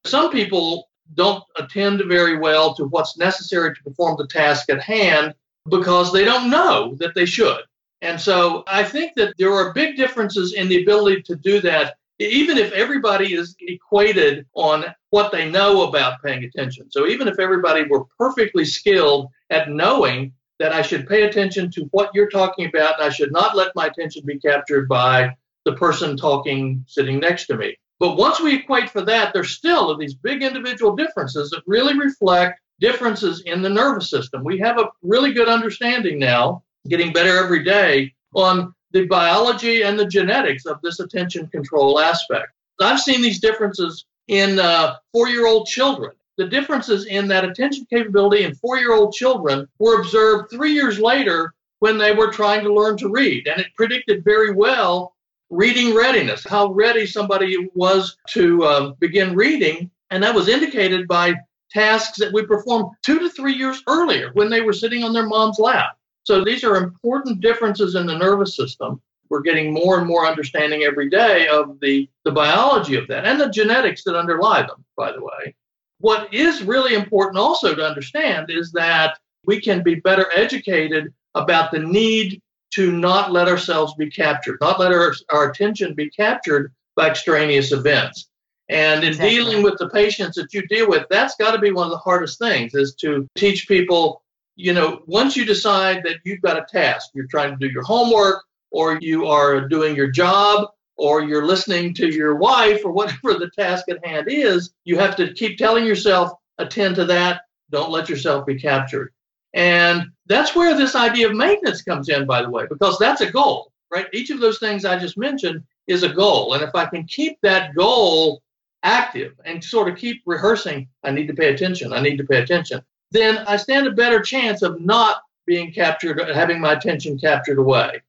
Some 0.05 0.31
people 0.31 0.89
don't 1.13 1.43
attend 1.57 2.01
very 2.07 2.37
well 2.37 2.73
to 2.75 2.85
what's 2.85 3.17
necessary 3.17 3.75
to 3.75 3.83
perform 3.83 4.15
the 4.17 4.27
task 4.27 4.69
at 4.69 4.81
hand 4.81 5.33
because 5.69 6.11
they 6.11 6.23
don't 6.23 6.49
know 6.49 6.95
that 6.99 7.13
they 7.15 7.25
should. 7.25 7.61
And 8.01 8.19
so 8.19 8.63
I 8.67 8.83
think 8.83 9.13
that 9.15 9.35
there 9.37 9.53
are 9.53 9.73
big 9.73 9.95
differences 9.95 10.53
in 10.53 10.67
the 10.67 10.81
ability 10.81 11.21
to 11.23 11.35
do 11.35 11.61
that, 11.61 11.95
even 12.19 12.57
if 12.57 12.71
everybody 12.71 13.33
is 13.35 13.55
equated 13.59 14.47
on 14.55 14.85
what 15.11 15.31
they 15.31 15.49
know 15.49 15.83
about 15.83 16.21
paying 16.23 16.43
attention. 16.43 16.89
So 16.89 17.07
even 17.07 17.27
if 17.27 17.39
everybody 17.39 17.83
were 17.83 18.05
perfectly 18.17 18.65
skilled 18.65 19.29
at 19.51 19.69
knowing 19.69 20.33
that 20.57 20.73
I 20.73 20.81
should 20.81 21.07
pay 21.07 21.23
attention 21.23 21.71
to 21.71 21.85
what 21.91 22.11
you're 22.13 22.29
talking 22.29 22.67
about 22.67 22.99
and 22.99 23.07
I 23.07 23.09
should 23.09 23.31
not 23.31 23.55
let 23.55 23.75
my 23.75 23.87
attention 23.87 24.23
be 24.25 24.39
captured 24.39 24.87
by 24.87 25.35
the 25.65 25.73
person 25.73 26.17
talking 26.17 26.85
sitting 26.87 27.19
next 27.19 27.47
to 27.47 27.57
me. 27.57 27.77
But 28.01 28.17
once 28.17 28.41
we 28.41 28.55
equate 28.55 28.89
for 28.89 29.03
that, 29.03 29.31
there's 29.31 29.51
still 29.51 29.95
these 29.95 30.15
big 30.15 30.41
individual 30.41 30.95
differences 30.95 31.51
that 31.51 31.61
really 31.67 31.95
reflect 31.95 32.59
differences 32.79 33.43
in 33.45 33.61
the 33.61 33.69
nervous 33.69 34.09
system. 34.09 34.43
We 34.43 34.57
have 34.57 34.79
a 34.79 34.89
really 35.03 35.33
good 35.33 35.47
understanding 35.47 36.17
now, 36.17 36.63
getting 36.87 37.13
better 37.13 37.37
every 37.37 37.63
day, 37.63 38.15
on 38.33 38.73
the 38.89 39.05
biology 39.05 39.83
and 39.83 39.99
the 39.99 40.07
genetics 40.07 40.65
of 40.65 40.81
this 40.81 40.99
attention 40.99 41.45
control 41.49 41.99
aspect. 41.99 42.47
I've 42.81 42.99
seen 42.99 43.21
these 43.21 43.39
differences 43.39 44.03
in 44.27 44.57
uh, 44.57 44.95
four 45.13 45.29
year 45.29 45.45
old 45.45 45.67
children. 45.67 46.13
The 46.37 46.47
differences 46.47 47.05
in 47.05 47.27
that 47.27 47.45
attention 47.45 47.85
capability 47.87 48.45
in 48.45 48.55
four 48.55 48.79
year 48.79 48.95
old 48.95 49.13
children 49.13 49.67
were 49.77 50.01
observed 50.01 50.49
three 50.49 50.73
years 50.73 50.97
later 50.97 51.53
when 51.77 51.99
they 51.99 52.13
were 52.13 52.31
trying 52.31 52.63
to 52.63 52.73
learn 52.73 52.97
to 52.97 53.09
read. 53.09 53.47
And 53.47 53.61
it 53.61 53.67
predicted 53.75 54.23
very 54.23 54.55
well 54.55 55.13
reading 55.51 55.93
readiness, 55.93 56.43
how 56.47 56.71
ready 56.71 57.05
somebody 57.05 57.69
was 57.75 58.17
to 58.29 58.63
uh, 58.63 58.91
begin 58.99 59.35
reading. 59.35 59.91
And 60.09 60.23
that 60.23 60.33
was 60.33 60.47
indicated 60.47 61.07
by 61.07 61.35
tasks 61.69 62.17
that 62.17 62.33
we 62.33 62.45
performed 62.45 62.95
two 63.03 63.19
to 63.19 63.29
three 63.29 63.53
years 63.53 63.83
earlier 63.87 64.31
when 64.33 64.49
they 64.49 64.61
were 64.61 64.73
sitting 64.73 65.03
on 65.03 65.13
their 65.13 65.27
mom's 65.27 65.59
lap. 65.59 65.97
So 66.23 66.43
these 66.43 66.63
are 66.63 66.77
important 66.77 67.41
differences 67.41 67.95
in 67.95 68.05
the 68.05 68.17
nervous 68.17 68.55
system. 68.55 69.01
We're 69.29 69.41
getting 69.41 69.73
more 69.73 69.97
and 69.97 70.07
more 70.07 70.25
understanding 70.25 70.83
every 70.83 71.09
day 71.09 71.47
of 71.47 71.79
the, 71.81 72.09
the 72.25 72.31
biology 72.31 72.95
of 72.95 73.07
that 73.07 73.25
and 73.25 73.39
the 73.39 73.49
genetics 73.49 74.03
that 74.03 74.17
underlie 74.17 74.61
them, 74.61 74.83
by 74.95 75.11
the 75.11 75.21
way. 75.21 75.55
What 75.99 76.33
is 76.33 76.63
really 76.63 76.95
important 76.95 77.37
also 77.37 77.75
to 77.75 77.85
understand 77.85 78.49
is 78.49 78.71
that 78.71 79.19
we 79.45 79.59
can 79.59 79.83
be 79.83 79.95
better 79.95 80.27
educated 80.35 81.13
about 81.35 81.71
the 81.71 81.79
need 81.79 82.41
to 82.71 82.91
not 82.91 83.31
let 83.31 83.47
ourselves 83.47 83.93
be 83.95 84.09
captured, 84.09 84.57
not 84.61 84.79
let 84.79 84.91
our, 84.91 85.13
our 85.29 85.49
attention 85.51 85.93
be 85.93 86.09
captured 86.09 86.71
by 86.95 87.09
extraneous 87.09 87.71
events. 87.71 88.27
And 88.69 89.03
in 89.03 89.09
exactly. 89.09 89.35
dealing 89.35 89.63
with 89.63 89.77
the 89.77 89.89
patients 89.89 90.35
that 90.37 90.53
you 90.53 90.65
deal 90.67 90.87
with, 90.87 91.05
that's 91.09 91.35
got 91.35 91.51
to 91.51 91.59
be 91.59 91.71
one 91.71 91.85
of 91.85 91.91
the 91.91 91.97
hardest 91.97 92.39
things 92.39 92.73
is 92.73 92.95
to 93.01 93.27
teach 93.35 93.67
people, 93.67 94.23
you 94.55 94.73
know, 94.73 95.01
once 95.07 95.35
you 95.35 95.43
decide 95.43 96.03
that 96.03 96.17
you've 96.23 96.41
got 96.41 96.57
a 96.57 96.65
task, 96.69 97.09
you're 97.13 97.27
trying 97.27 97.51
to 97.51 97.57
do 97.57 97.71
your 97.71 97.83
homework 97.83 98.43
or 98.71 98.97
you 99.01 99.27
are 99.27 99.67
doing 99.67 99.95
your 99.95 100.09
job 100.09 100.69
or 100.95 101.21
you're 101.21 101.45
listening 101.45 101.93
to 101.95 102.07
your 102.07 102.35
wife 102.35 102.85
or 102.85 102.91
whatever 102.91 103.33
the 103.33 103.49
task 103.57 103.89
at 103.89 104.05
hand 104.05 104.27
is, 104.29 104.71
you 104.85 104.97
have 104.97 105.15
to 105.17 105.33
keep 105.33 105.57
telling 105.57 105.85
yourself, 105.85 106.31
attend 106.57 106.95
to 106.95 107.05
that, 107.05 107.41
don't 107.71 107.91
let 107.91 108.07
yourself 108.07 108.45
be 108.45 108.55
captured. 108.55 109.11
And 109.53 110.05
that's 110.27 110.55
where 110.55 110.75
this 110.75 110.95
idea 110.95 111.29
of 111.29 111.35
maintenance 111.35 111.81
comes 111.81 112.09
in, 112.09 112.25
by 112.25 112.41
the 112.41 112.49
way, 112.49 112.65
because 112.69 112.97
that's 112.97 113.21
a 113.21 113.31
goal, 113.31 113.71
right? 113.93 114.07
Each 114.13 114.29
of 114.29 114.39
those 114.39 114.59
things 114.59 114.85
I 114.85 114.97
just 114.97 115.17
mentioned 115.17 115.63
is 115.87 116.03
a 116.03 116.09
goal. 116.09 116.53
And 116.53 116.63
if 116.63 116.73
I 116.73 116.85
can 116.85 117.05
keep 117.05 117.37
that 117.41 117.75
goal 117.75 118.41
active 118.83 119.33
and 119.45 119.63
sort 119.63 119.89
of 119.89 119.97
keep 119.97 120.21
rehearsing, 120.25 120.87
I 121.03 121.11
need 121.11 121.27
to 121.27 121.33
pay 121.33 121.53
attention, 121.53 121.93
I 121.93 122.01
need 122.01 122.17
to 122.17 122.23
pay 122.23 122.41
attention, 122.41 122.81
then 123.11 123.39
I 123.39 123.57
stand 123.57 123.87
a 123.87 123.91
better 123.91 124.21
chance 124.21 124.61
of 124.61 124.79
not 124.79 125.21
being 125.45 125.73
captured, 125.73 126.19
having 126.33 126.61
my 126.61 126.73
attention 126.73 127.19
captured 127.19 127.57
away. 127.57 128.01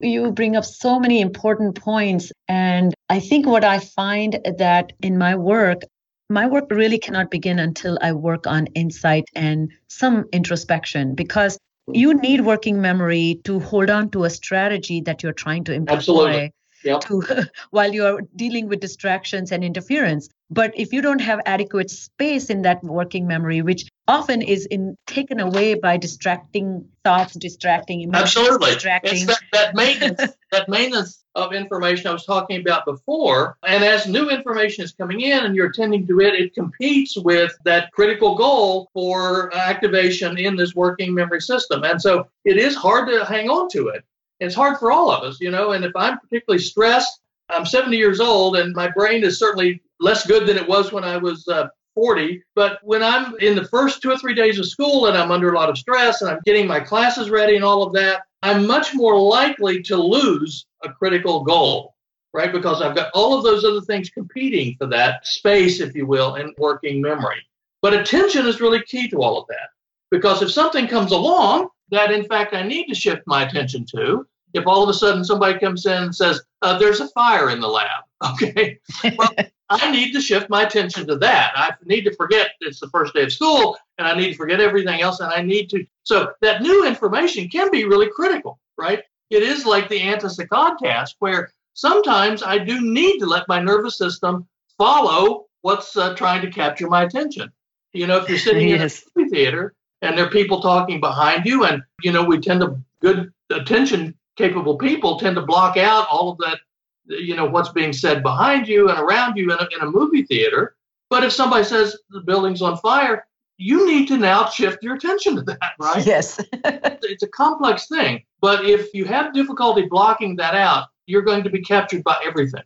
You 0.00 0.32
bring 0.32 0.56
up 0.56 0.64
so 0.64 0.98
many 0.98 1.20
important 1.20 1.74
points. 1.74 2.32
And 2.48 2.94
I 3.08 3.20
think 3.20 3.46
what 3.46 3.64
I 3.64 3.78
find 3.78 4.40
that 4.58 4.92
in 5.02 5.18
my 5.18 5.34
work, 5.34 5.82
my 6.28 6.46
work 6.46 6.70
really 6.70 6.98
cannot 6.98 7.30
begin 7.30 7.58
until 7.58 7.98
I 8.02 8.12
work 8.12 8.46
on 8.46 8.66
insight 8.74 9.24
and 9.34 9.70
some 9.88 10.26
introspection 10.32 11.14
because 11.14 11.58
you 11.92 12.14
need 12.14 12.42
working 12.42 12.80
memory 12.80 13.40
to 13.44 13.60
hold 13.60 13.88
on 13.88 14.10
to 14.10 14.24
a 14.24 14.30
strategy 14.30 15.00
that 15.02 15.22
you're 15.22 15.32
trying 15.32 15.64
to 15.64 15.72
employ. 15.72 15.96
Absolutely 15.96 16.52
yep. 16.88 17.00
to 17.02 17.48
while 17.70 17.92
you're 17.92 18.22
dealing 18.36 18.68
with 18.68 18.80
distractions 18.80 19.52
and 19.52 19.62
interference. 19.64 20.28
But 20.50 20.72
if 20.74 20.92
you 20.92 21.02
don't 21.02 21.20
have 21.20 21.40
adequate 21.44 21.90
space 21.90 22.48
in 22.48 22.62
that 22.62 22.82
working 22.82 23.26
memory 23.26 23.62
which 23.62 23.88
often 24.06 24.40
is 24.40 24.66
in 24.66 24.96
taken 25.06 25.40
away 25.40 25.74
by 25.74 25.96
distracting 25.98 26.88
thoughts 27.04 27.34
distracting 27.34 28.00
emotions 28.00 28.36
absolutely. 28.36 28.70
distracting 28.72 29.12
it's 29.18 29.26
that, 29.26 29.40
that 29.52 29.74
maintenance 29.74 30.22
that 30.52 30.68
maintenance 30.68 31.22
of 31.34 31.52
information 31.52 32.08
i 32.08 32.12
was 32.12 32.24
talking 32.24 32.60
about 32.60 32.84
before. 32.84 33.56
And 33.66 33.84
as 33.84 34.06
new 34.06 34.30
information 34.30 34.84
is 34.84 34.92
coming 34.92 35.20
in 35.20 35.44
and 35.44 35.54
you're 35.54 35.68
attending 35.68 36.06
to 36.06 36.20
it 36.20 36.34
it 36.34 36.54
competes 36.54 37.16
with 37.16 37.52
that 37.64 37.92
critical 37.92 38.34
goal 38.34 38.88
for 38.92 39.54
activation 39.54 40.38
in 40.38 40.56
this 40.56 40.74
working 40.74 41.14
memory 41.14 41.40
system. 41.40 41.84
And 41.84 42.00
so 42.00 42.26
it 42.44 42.56
is 42.56 42.74
hard 42.74 43.08
to 43.08 43.24
hang 43.24 43.50
on 43.50 43.68
to 43.70 43.88
it 43.88 44.04
it's 44.40 44.54
hard 44.54 44.78
for 44.78 44.90
all 44.92 45.10
of 45.10 45.24
us, 45.24 45.40
you 45.40 45.50
know. 45.50 45.72
And 45.72 45.84
if 45.84 45.92
I'm 45.96 46.18
particularly 46.18 46.62
stressed, 46.62 47.20
I'm 47.48 47.66
70 47.66 47.96
years 47.96 48.20
old, 48.20 48.56
and 48.56 48.74
my 48.74 48.88
brain 48.90 49.24
is 49.24 49.38
certainly 49.38 49.82
less 50.00 50.26
good 50.26 50.46
than 50.46 50.56
it 50.56 50.68
was 50.68 50.92
when 50.92 51.04
I 51.04 51.16
was 51.16 51.46
uh, 51.48 51.68
40. 51.94 52.42
But 52.54 52.78
when 52.82 53.02
I'm 53.02 53.34
in 53.40 53.56
the 53.56 53.64
first 53.64 54.02
two 54.02 54.10
or 54.10 54.18
three 54.18 54.34
days 54.34 54.58
of 54.58 54.66
school 54.66 55.06
and 55.06 55.16
I'm 55.16 55.32
under 55.32 55.52
a 55.52 55.56
lot 55.56 55.68
of 55.68 55.76
stress 55.76 56.22
and 56.22 56.30
I'm 56.30 56.38
getting 56.44 56.66
my 56.66 56.78
classes 56.78 57.30
ready 57.30 57.56
and 57.56 57.64
all 57.64 57.82
of 57.82 57.92
that, 57.94 58.22
I'm 58.42 58.66
much 58.66 58.94
more 58.94 59.18
likely 59.18 59.82
to 59.84 59.96
lose 59.96 60.66
a 60.84 60.92
critical 60.92 61.42
goal, 61.42 61.96
right? 62.32 62.52
Because 62.52 62.80
I've 62.80 62.94
got 62.94 63.10
all 63.14 63.36
of 63.36 63.42
those 63.42 63.64
other 63.64 63.80
things 63.80 64.10
competing 64.10 64.76
for 64.78 64.86
that 64.86 65.26
space, 65.26 65.80
if 65.80 65.96
you 65.96 66.06
will, 66.06 66.36
in 66.36 66.54
working 66.58 67.00
memory. 67.00 67.42
But 67.82 67.94
attention 67.94 68.46
is 68.46 68.60
really 68.60 68.82
key 68.84 69.08
to 69.08 69.20
all 69.20 69.40
of 69.40 69.48
that. 69.48 69.70
Because 70.10 70.40
if 70.40 70.52
something 70.52 70.86
comes 70.86 71.10
along 71.10 71.68
that 71.90 72.10
in 72.10 72.24
fact 72.24 72.54
I 72.54 72.62
need 72.62 72.86
to 72.86 72.94
shift 72.94 73.22
my 73.26 73.46
attention 73.46 73.84
to. 73.96 74.26
If 74.54 74.66
all 74.66 74.82
of 74.82 74.88
a 74.88 74.94
sudden 74.94 75.24
somebody 75.24 75.58
comes 75.58 75.84
in 75.84 76.04
and 76.04 76.14
says, 76.14 76.40
uh, 76.62 76.78
there's 76.78 77.00
a 77.00 77.08
fire 77.08 77.50
in 77.50 77.60
the 77.60 77.68
lab, 77.68 78.04
okay, 78.32 78.78
well, 79.16 79.30
I 79.70 79.90
need 79.90 80.12
to 80.12 80.20
shift 80.20 80.48
my 80.48 80.62
attention 80.62 81.06
to 81.08 81.16
that. 81.16 81.52
I 81.54 81.72
need 81.84 82.04
to 82.04 82.14
forget 82.14 82.52
it's 82.60 82.80
the 82.80 82.88
first 82.88 83.12
day 83.12 83.24
of 83.24 83.32
school 83.32 83.76
and 83.98 84.08
I 84.08 84.16
need 84.16 84.30
to 84.30 84.36
forget 84.36 84.60
everything 84.60 85.02
else 85.02 85.20
and 85.20 85.30
I 85.30 85.42
need 85.42 85.68
to. 85.70 85.84
So 86.04 86.32
that 86.40 86.62
new 86.62 86.86
information 86.86 87.48
can 87.48 87.70
be 87.70 87.84
really 87.84 88.08
critical, 88.10 88.58
right? 88.78 89.02
It 89.28 89.42
is 89.42 89.66
like 89.66 89.88
the 89.90 90.00
anti-saccade 90.00 90.78
task 90.78 91.16
where 91.18 91.52
sometimes 91.74 92.42
I 92.42 92.58
do 92.58 92.80
need 92.80 93.18
to 93.18 93.26
let 93.26 93.46
my 93.46 93.60
nervous 93.60 93.98
system 93.98 94.48
follow 94.78 95.46
what's 95.60 95.96
uh, 95.96 96.14
trying 96.14 96.40
to 96.42 96.50
capture 96.50 96.88
my 96.88 97.02
attention. 97.02 97.52
You 97.92 98.06
know, 98.06 98.18
if 98.18 98.28
you're 98.28 98.38
sitting 98.38 98.68
yes. 98.68 99.02
in 99.02 99.08
a 99.08 99.24
movie 99.24 99.30
theater 99.30 99.74
and 100.02 100.16
there 100.16 100.26
are 100.26 100.30
people 100.30 100.60
talking 100.60 101.00
behind 101.00 101.46
you 101.46 101.64
and 101.64 101.82
you 102.02 102.12
know 102.12 102.24
we 102.24 102.38
tend 102.38 102.60
to 102.60 102.76
good 103.00 103.32
attention 103.50 104.14
capable 104.36 104.76
people 104.76 105.18
tend 105.18 105.36
to 105.36 105.42
block 105.42 105.76
out 105.76 106.06
all 106.10 106.30
of 106.30 106.38
that 106.38 106.58
you 107.06 107.34
know 107.34 107.46
what's 107.46 107.70
being 107.70 107.92
said 107.92 108.22
behind 108.22 108.68
you 108.68 108.88
and 108.88 108.98
around 108.98 109.36
you 109.36 109.52
in 109.52 109.58
a, 109.58 109.68
in 109.74 109.80
a 109.86 109.90
movie 109.90 110.22
theater. 110.22 110.76
But 111.10 111.24
if 111.24 111.32
somebody 111.32 111.64
says 111.64 111.96
the 112.10 112.20
building's 112.20 112.62
on 112.62 112.76
fire 112.78 113.26
you 113.60 113.86
need 113.86 114.06
to 114.06 114.16
now 114.16 114.48
shift 114.48 114.84
your 114.84 114.94
attention 114.94 115.34
to 115.34 115.42
that 115.42 115.72
right? 115.80 116.06
Yes. 116.06 116.40
It's 116.52 117.24
a 117.24 117.28
complex 117.28 117.88
thing. 117.88 118.22
But 118.40 118.64
if 118.64 118.94
you 118.94 119.04
have 119.06 119.34
difficulty 119.34 119.82
blocking 119.82 120.36
that 120.36 120.54
out 120.54 120.88
you're 121.08 121.22
going 121.22 121.42
to 121.42 121.50
be 121.50 121.60
captured 121.60 122.04
by 122.04 122.16
everything. 122.24 122.62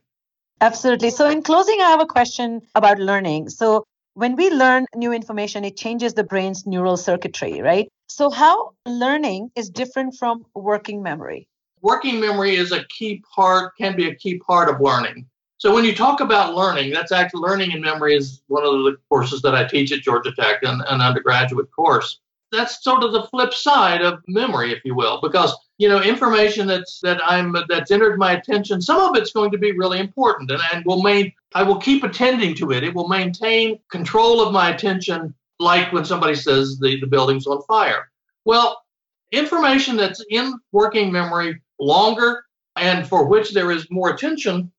Absolutely. 0.60 1.10
So, 1.10 1.28
in 1.30 1.42
closing, 1.42 1.80
I 1.80 1.90
have 1.90 2.00
a 2.00 2.06
question 2.06 2.60
about 2.74 2.98
learning. 2.98 3.48
So, 3.48 3.86
when 4.14 4.37
we 4.37 4.51
learn 4.51 4.87
new 4.94 5.12
information, 5.12 5.64
it 5.64 5.77
changes 5.77 6.14
the 6.14 6.25
brain's 6.25 6.66
neural 6.66 6.96
circuitry, 6.96 7.61
right? 7.61 7.88
So, 8.09 8.31
how 8.31 8.75
learning 8.87 9.51
is 9.57 9.70
different 9.70 10.16
from 10.16 10.44
working 10.55 11.03
memory? 11.03 11.48
Working 11.81 12.20
memory 12.20 12.57
is 12.57 12.72
a 12.72 12.85
key 12.85 13.22
part, 13.35 13.77
can 13.77 13.96
be 13.96 14.09
a 14.09 14.14
key 14.14 14.38
part 14.38 14.68
of 14.68 14.81
learning. 14.81 15.27
So, 15.59 15.75
when 15.75 15.85
you 15.85 15.94
talk 15.94 16.20
about 16.20 16.55
learning, 16.55 16.92
that's 16.92 17.12
actually 17.12 17.40
learning 17.40 17.72
and 17.72 17.83
memory 17.83 18.14
is 18.14 18.42
one 18.48 18.64
of 18.64 18.72
the 18.85 18.96
courses 19.09 19.40
that 19.42 19.55
I 19.55 19.64
teach 19.64 19.92
at 19.92 20.01
Georgia 20.01 20.33
Tech, 20.33 20.62
an, 20.62 20.83
an 20.88 21.01
undergraduate 21.01 21.70
course 21.70 22.20
that's 22.53 22.85
sort 22.85 23.03
of 23.03 23.12
the 23.12 23.25
flip 23.25 23.53
side 23.53 24.03
of 24.03 24.22
memory, 24.29 24.72
if 24.72 24.85
you 24.85 24.94
will, 24.94 25.20
because 25.20 25.57
you 25.79 25.88
know 25.88 26.01
information 26.01 26.66
that's 26.66 27.01
that 27.01 27.18
I'm 27.25 27.57
that's 27.68 27.90
entered 27.90 28.18
my 28.18 28.33
attention. 28.33 28.81
Some 28.81 29.01
of 29.01 29.16
it's 29.16 29.33
going 29.33 29.51
to 29.51 29.59
be 29.59 29.72
really 29.72 29.98
important, 29.98 30.51
and, 30.51 30.61
and 30.72 30.85
will 30.85 31.03
main 31.03 31.33
I 31.54 31.62
will 31.62 31.78
keep 31.78 32.04
attending 32.04 32.54
to 32.56 32.72
it. 32.72 32.84
It 32.84 32.94
will 32.94 33.08
maintain 33.08 33.78
control 33.90 34.40
of 34.40 34.52
my 34.52 34.70
attention, 34.70 35.34
like 35.58 35.92
when 35.92 36.04
somebody 36.04 36.34
says 36.34 36.78
the 36.78 37.00
the 37.00 37.06
building's 37.06 37.46
on 37.46 37.62
fire. 37.62 38.10
Well, 38.44 38.82
information 39.30 39.96
that's 39.96 40.24
in 40.30 40.54
working 40.72 41.12
memory 41.12 41.60
longer 41.78 42.44
and 42.76 43.06
for 43.06 43.26
which 43.26 43.52
there 43.52 43.70
is 43.70 43.86
more 43.90 44.10
attention 44.10 44.72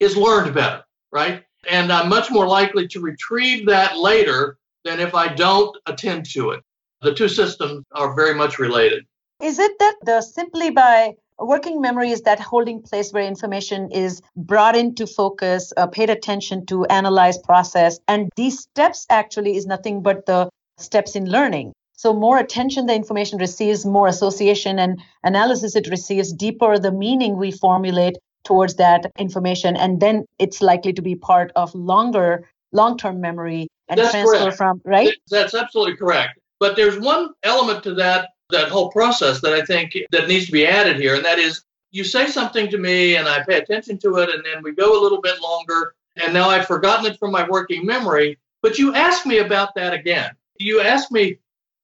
is 0.00 0.16
learned 0.16 0.54
better, 0.54 0.84
right? 1.12 1.44
And 1.68 1.92
I'm 1.92 2.08
much 2.08 2.30
more 2.30 2.46
likely 2.46 2.86
to 2.88 3.00
retrieve 3.00 3.66
that 3.66 3.98
later 3.98 4.58
than 4.84 5.00
if 5.00 5.14
I 5.14 5.28
don't 5.28 5.76
attend 5.86 6.30
to 6.30 6.50
it. 6.50 6.62
The 7.02 7.14
two 7.14 7.28
systems 7.28 7.84
are 7.92 8.14
very 8.14 8.34
much 8.34 8.58
related. 8.58 9.04
Is 9.40 9.58
it 9.58 9.72
that 9.78 9.96
the 10.02 10.22
simply 10.22 10.70
by 10.70 11.14
working 11.38 11.80
memory 11.80 12.10
is 12.10 12.22
that 12.22 12.40
holding 12.40 12.82
place 12.82 13.12
where 13.12 13.26
information 13.26 13.90
is 13.90 14.22
brought 14.36 14.76
into 14.76 15.06
focus, 15.06 15.72
uh, 15.76 15.86
paid 15.86 16.10
attention 16.10 16.66
to, 16.66 16.84
analyze, 16.86 17.38
process, 17.38 17.98
and 18.08 18.30
these 18.36 18.60
steps 18.60 19.06
actually 19.10 19.56
is 19.56 19.66
nothing 19.66 20.02
but 20.02 20.26
the 20.26 20.48
steps 20.78 21.16
in 21.16 21.28
learning. 21.30 21.72
So 21.94 22.12
more 22.12 22.38
attention 22.38 22.86
the 22.86 22.94
information 22.94 23.38
receives, 23.38 23.86
more 23.86 24.06
association 24.06 24.78
and 24.78 25.00
analysis 25.24 25.76
it 25.76 25.88
receives, 25.88 26.32
deeper 26.32 26.78
the 26.78 26.92
meaning 26.92 27.36
we 27.36 27.50
formulate 27.50 28.18
towards 28.44 28.74
that 28.76 29.10
information, 29.18 29.76
and 29.76 30.00
then 30.00 30.24
it's 30.38 30.60
likely 30.60 30.92
to 30.92 31.02
be 31.02 31.14
part 31.14 31.52
of 31.56 31.74
longer 31.74 32.48
long-term 32.72 33.20
memory 33.20 33.68
and 33.88 33.98
That's 33.98 34.10
transfer 34.10 34.38
correct. 34.38 34.56
from 34.56 34.80
right. 34.84 35.10
That's 35.30 35.54
absolutely 35.54 35.96
correct. 35.96 36.38
But 36.60 36.76
there's 36.76 36.98
one 36.98 37.30
element 37.42 37.82
to 37.84 37.94
that 37.94 38.30
that 38.50 38.68
whole 38.68 38.90
process 38.90 39.40
that 39.40 39.52
I 39.52 39.64
think 39.64 39.96
that 40.10 40.28
needs 40.28 40.46
to 40.46 40.52
be 40.52 40.66
added 40.66 40.96
here, 40.96 41.14
and 41.14 41.24
that 41.24 41.38
is 41.38 41.62
you 41.90 42.04
say 42.04 42.26
something 42.26 42.68
to 42.70 42.78
me 42.78 43.16
and 43.16 43.26
I 43.28 43.42
pay 43.42 43.58
attention 43.58 43.98
to 43.98 44.16
it, 44.16 44.30
and 44.30 44.44
then 44.44 44.62
we 44.62 44.72
go 44.72 45.00
a 45.00 45.02
little 45.02 45.20
bit 45.20 45.40
longer, 45.40 45.94
and 46.16 46.32
now 46.32 46.48
I've 46.48 46.66
forgotten 46.66 47.06
it 47.06 47.18
from 47.18 47.32
my 47.32 47.48
working 47.48 47.86
memory. 47.86 48.38
But 48.62 48.78
you 48.78 48.94
ask 48.94 49.26
me 49.26 49.38
about 49.38 49.74
that 49.76 49.92
again. 49.92 50.30
You 50.58 50.80
ask 50.80 51.10
me, 51.10 51.38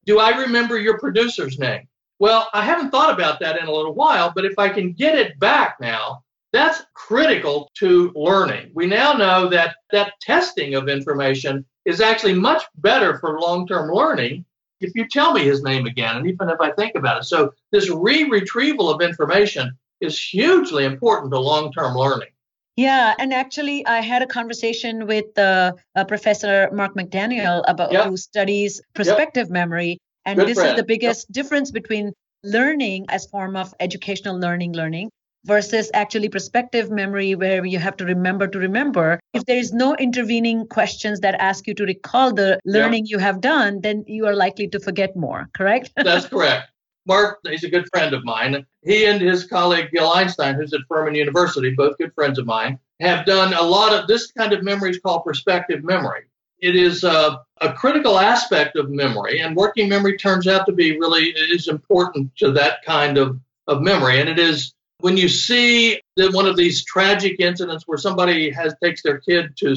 do 0.04 0.18
I 0.18 0.30
remember 0.40 0.78
your 0.78 0.98
producer's 0.98 1.58
name? 1.58 1.86
Well, 2.18 2.48
I 2.52 2.64
haven't 2.64 2.90
thought 2.90 3.12
about 3.12 3.40
that 3.40 3.60
in 3.60 3.66
a 3.66 3.72
little 3.72 3.94
while, 3.94 4.32
but 4.34 4.44
if 4.44 4.58
I 4.58 4.68
can 4.68 4.92
get 4.92 5.18
it 5.18 5.38
back 5.38 5.78
now, 5.80 6.22
that's 6.52 6.82
critical 6.94 7.70
to 7.78 8.12
learning. 8.14 8.70
We 8.74 8.86
now 8.86 9.14
know 9.14 9.48
that 9.48 9.76
that 9.90 10.14
testing 10.20 10.74
of 10.74 10.88
information 10.88 11.64
is 11.84 12.00
actually 12.00 12.34
much 12.34 12.62
better 12.76 13.18
for 13.18 13.40
long 13.40 13.66
term 13.66 13.90
learning 13.90 14.44
if 14.84 14.92
you 14.94 15.06
tell 15.08 15.32
me 15.32 15.44
his 15.44 15.62
name 15.62 15.86
again, 15.86 16.16
and 16.16 16.26
even 16.26 16.48
if 16.48 16.60
I 16.60 16.70
think 16.72 16.94
about 16.94 17.22
it. 17.22 17.24
So, 17.24 17.52
this 17.70 17.90
re 17.90 18.24
retrieval 18.24 18.90
of 18.90 19.00
information 19.00 19.76
is 20.00 20.20
hugely 20.22 20.84
important 20.84 21.32
to 21.32 21.38
long 21.38 21.72
term 21.72 21.96
learning. 21.96 22.28
Yeah, 22.76 23.14
and 23.18 23.34
actually, 23.34 23.86
I 23.86 24.00
had 24.00 24.22
a 24.22 24.26
conversation 24.26 25.06
with 25.06 25.38
uh, 25.38 25.72
uh, 25.94 26.04
Professor 26.04 26.70
Mark 26.72 26.94
McDaniel 26.94 27.62
about 27.68 27.92
Yep. 27.92 28.06
who 28.06 28.16
studies 28.16 28.80
prospective 28.94 29.50
memory, 29.50 29.98
and 30.24 30.38
Good 30.38 30.48
this 30.48 30.58
is 30.58 30.76
the 30.76 30.84
biggest 30.84 31.30
difference 31.30 31.70
between 31.70 32.12
learning 32.42 33.06
as 33.08 33.26
form 33.26 33.56
of 33.56 33.74
educational 33.78 34.38
learning, 34.38 34.72
learning 34.72 35.10
versus 35.44 35.90
actually 35.94 36.28
prospective 36.28 36.90
memory, 36.90 37.34
where 37.34 37.64
you 37.64 37.78
have 37.78 37.96
to 37.96 38.04
remember 38.04 38.46
to 38.46 38.58
remember. 38.58 39.20
If 39.34 39.44
there 39.46 39.58
is 39.58 39.72
no 39.72 39.94
intervening 39.96 40.66
questions 40.66 41.20
that 41.20 41.34
ask 41.36 41.66
you 41.66 41.74
to 41.74 41.84
recall 41.84 42.32
the 42.32 42.58
learning 42.64 43.06
you 43.06 43.18
have 43.18 43.40
done, 43.40 43.80
then 43.80 44.04
you 44.06 44.26
are 44.26 44.36
likely 44.36 44.68
to 44.68 44.80
forget 44.80 45.16
more. 45.16 45.48
Correct? 45.54 45.90
That's 45.96 46.26
correct. 46.26 46.68
Mark, 47.06 47.40
he's 47.48 47.64
a 47.64 47.70
good 47.70 47.88
friend 47.92 48.14
of 48.14 48.24
mine. 48.24 48.64
He 48.82 49.06
and 49.06 49.20
his 49.20 49.44
colleague 49.44 49.90
Gil 49.92 50.08
Einstein, 50.08 50.54
who's 50.54 50.72
at 50.72 50.80
Furman 50.88 51.16
University, 51.16 51.74
both 51.76 51.98
good 51.98 52.14
friends 52.14 52.38
of 52.38 52.46
mine, 52.46 52.78
have 53.00 53.26
done 53.26 53.52
a 53.54 53.62
lot 53.62 53.92
of 53.92 54.06
this 54.06 54.30
kind 54.30 54.52
of 54.52 54.62
memory 54.62 54.90
is 54.90 55.00
called 55.00 55.24
prospective 55.24 55.82
memory. 55.82 56.22
It 56.60 56.76
is 56.76 57.02
uh, 57.02 57.38
a 57.60 57.72
critical 57.72 58.20
aspect 58.20 58.76
of 58.76 58.88
memory, 58.88 59.40
and 59.40 59.56
working 59.56 59.88
memory 59.88 60.16
turns 60.16 60.46
out 60.46 60.64
to 60.66 60.72
be 60.72 60.96
really 60.96 61.24
is 61.24 61.66
important 61.66 62.36
to 62.36 62.52
that 62.52 62.84
kind 62.84 63.18
of, 63.18 63.40
of 63.66 63.82
memory. 63.82 64.20
And 64.20 64.28
it 64.28 64.38
is 64.38 64.72
when 65.02 65.16
you 65.16 65.28
see 65.28 66.00
that 66.16 66.32
one 66.32 66.46
of 66.46 66.56
these 66.56 66.84
tragic 66.84 67.40
incidents 67.40 67.84
where 67.86 67.98
somebody 67.98 68.50
has 68.50 68.74
takes 68.82 69.02
their 69.02 69.18
kid 69.18 69.56
to 69.56 69.74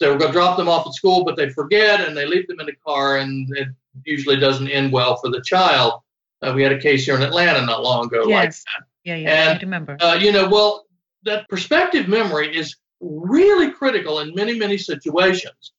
they 0.00 0.08
were 0.08 0.16
going 0.16 0.32
to 0.32 0.36
drop 0.36 0.56
them 0.56 0.68
off 0.68 0.86
at 0.86 0.94
school, 0.94 1.24
but 1.24 1.36
they 1.36 1.48
forget 1.50 2.00
and 2.00 2.16
they 2.16 2.26
leave 2.26 2.48
them 2.48 2.58
in 2.58 2.66
the 2.66 2.74
car, 2.84 3.18
and 3.18 3.48
it 3.56 3.68
usually 4.04 4.36
doesn't 4.36 4.68
end 4.68 4.90
well 4.92 5.16
for 5.16 5.30
the 5.30 5.40
child. 5.42 6.00
Uh, 6.40 6.52
we 6.56 6.62
had 6.62 6.72
a 6.72 6.80
case 6.80 7.04
here 7.04 7.14
in 7.14 7.22
Atlanta 7.22 7.64
not 7.64 7.82
long 7.82 8.06
ago 8.06 8.22
like 8.22 8.46
Yes. 8.46 8.64
Yeah, 9.04 9.16
yeah, 9.16 9.30
And, 9.30 9.58
I 9.58 9.62
remember. 9.62 9.96
uh, 10.00 10.18
you 10.20 10.32
know, 10.32 10.48
well, 10.48 10.86
that 11.24 11.48
prospective 11.48 12.08
memory 12.08 12.56
is 12.56 12.76
really 13.00 13.70
critical 13.70 14.20
in 14.20 14.34
many, 14.34 14.58
many 14.58 14.78
situations. 14.78 15.72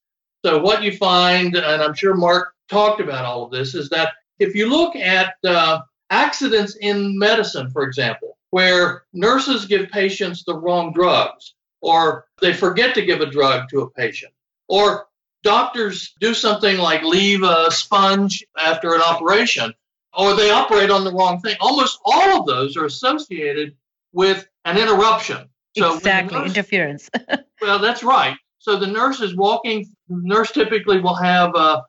So, 0.46 0.60
what 0.60 0.84
you 0.84 0.96
find, 0.96 1.56
and 1.56 1.82
I'm 1.82 1.94
sure 1.94 2.14
Mark 2.14 2.54
talked 2.70 3.02
about 3.02 3.26
all 3.26 3.44
of 3.44 3.52
this, 3.52 3.76
is 3.76 3.90
that 3.90 4.14
if 4.40 4.56
you 4.56 4.70
look 4.70 4.96
at 4.96 5.36
uh, 5.44 5.80
accidents 6.10 6.76
in 6.76 7.18
medicine, 7.18 7.70
for 7.72 7.84
example, 7.84 8.38
where 8.54 9.06
nurses 9.14 9.66
give 9.66 9.90
patients 9.90 10.44
the 10.44 10.56
wrong 10.56 10.94
drugs, 10.94 11.56
or 11.82 12.28
they 12.40 12.54
forget 12.54 12.94
to 12.94 13.02
give 13.04 13.20
a 13.20 13.26
drug 13.26 13.68
to 13.68 13.82
a 13.82 13.90
patient, 13.90 14.32
or 14.68 15.08
doctors 15.42 16.14
do 16.20 16.36
something 16.36 16.78
like 16.78 17.02
leave 17.02 17.42
a 17.42 17.72
sponge 17.72 18.46
after 18.56 18.94
an 18.94 19.02
operation, 19.02 19.74
or 20.16 20.36
they 20.36 20.52
operate 20.52 20.92
on 20.92 21.04
the 21.04 21.12
wrong 21.12 21.40
thing. 21.42 21.56
Almost 21.60 21.98
all 22.06 22.42
of 22.42 22.46
those 22.46 22.78
are 22.78 22.86
associated 22.86 23.76
with 24.12 24.48
an 24.66 24.78
interruption. 24.78 25.50
So 25.76 25.96
exactly, 25.96 26.38
nurse- 26.38 26.50
interference. 26.52 27.10
well, 27.60 27.80
that's 27.80 28.04
right. 28.04 28.38
So 28.60 28.78
the 28.78 28.86
nurse 28.86 29.20
is 29.20 29.36
walking. 29.36 29.92
Nurse 30.10 30.52
typically 30.52 31.00
will 31.00 31.16
have 31.16 31.56
uh, 31.56 31.82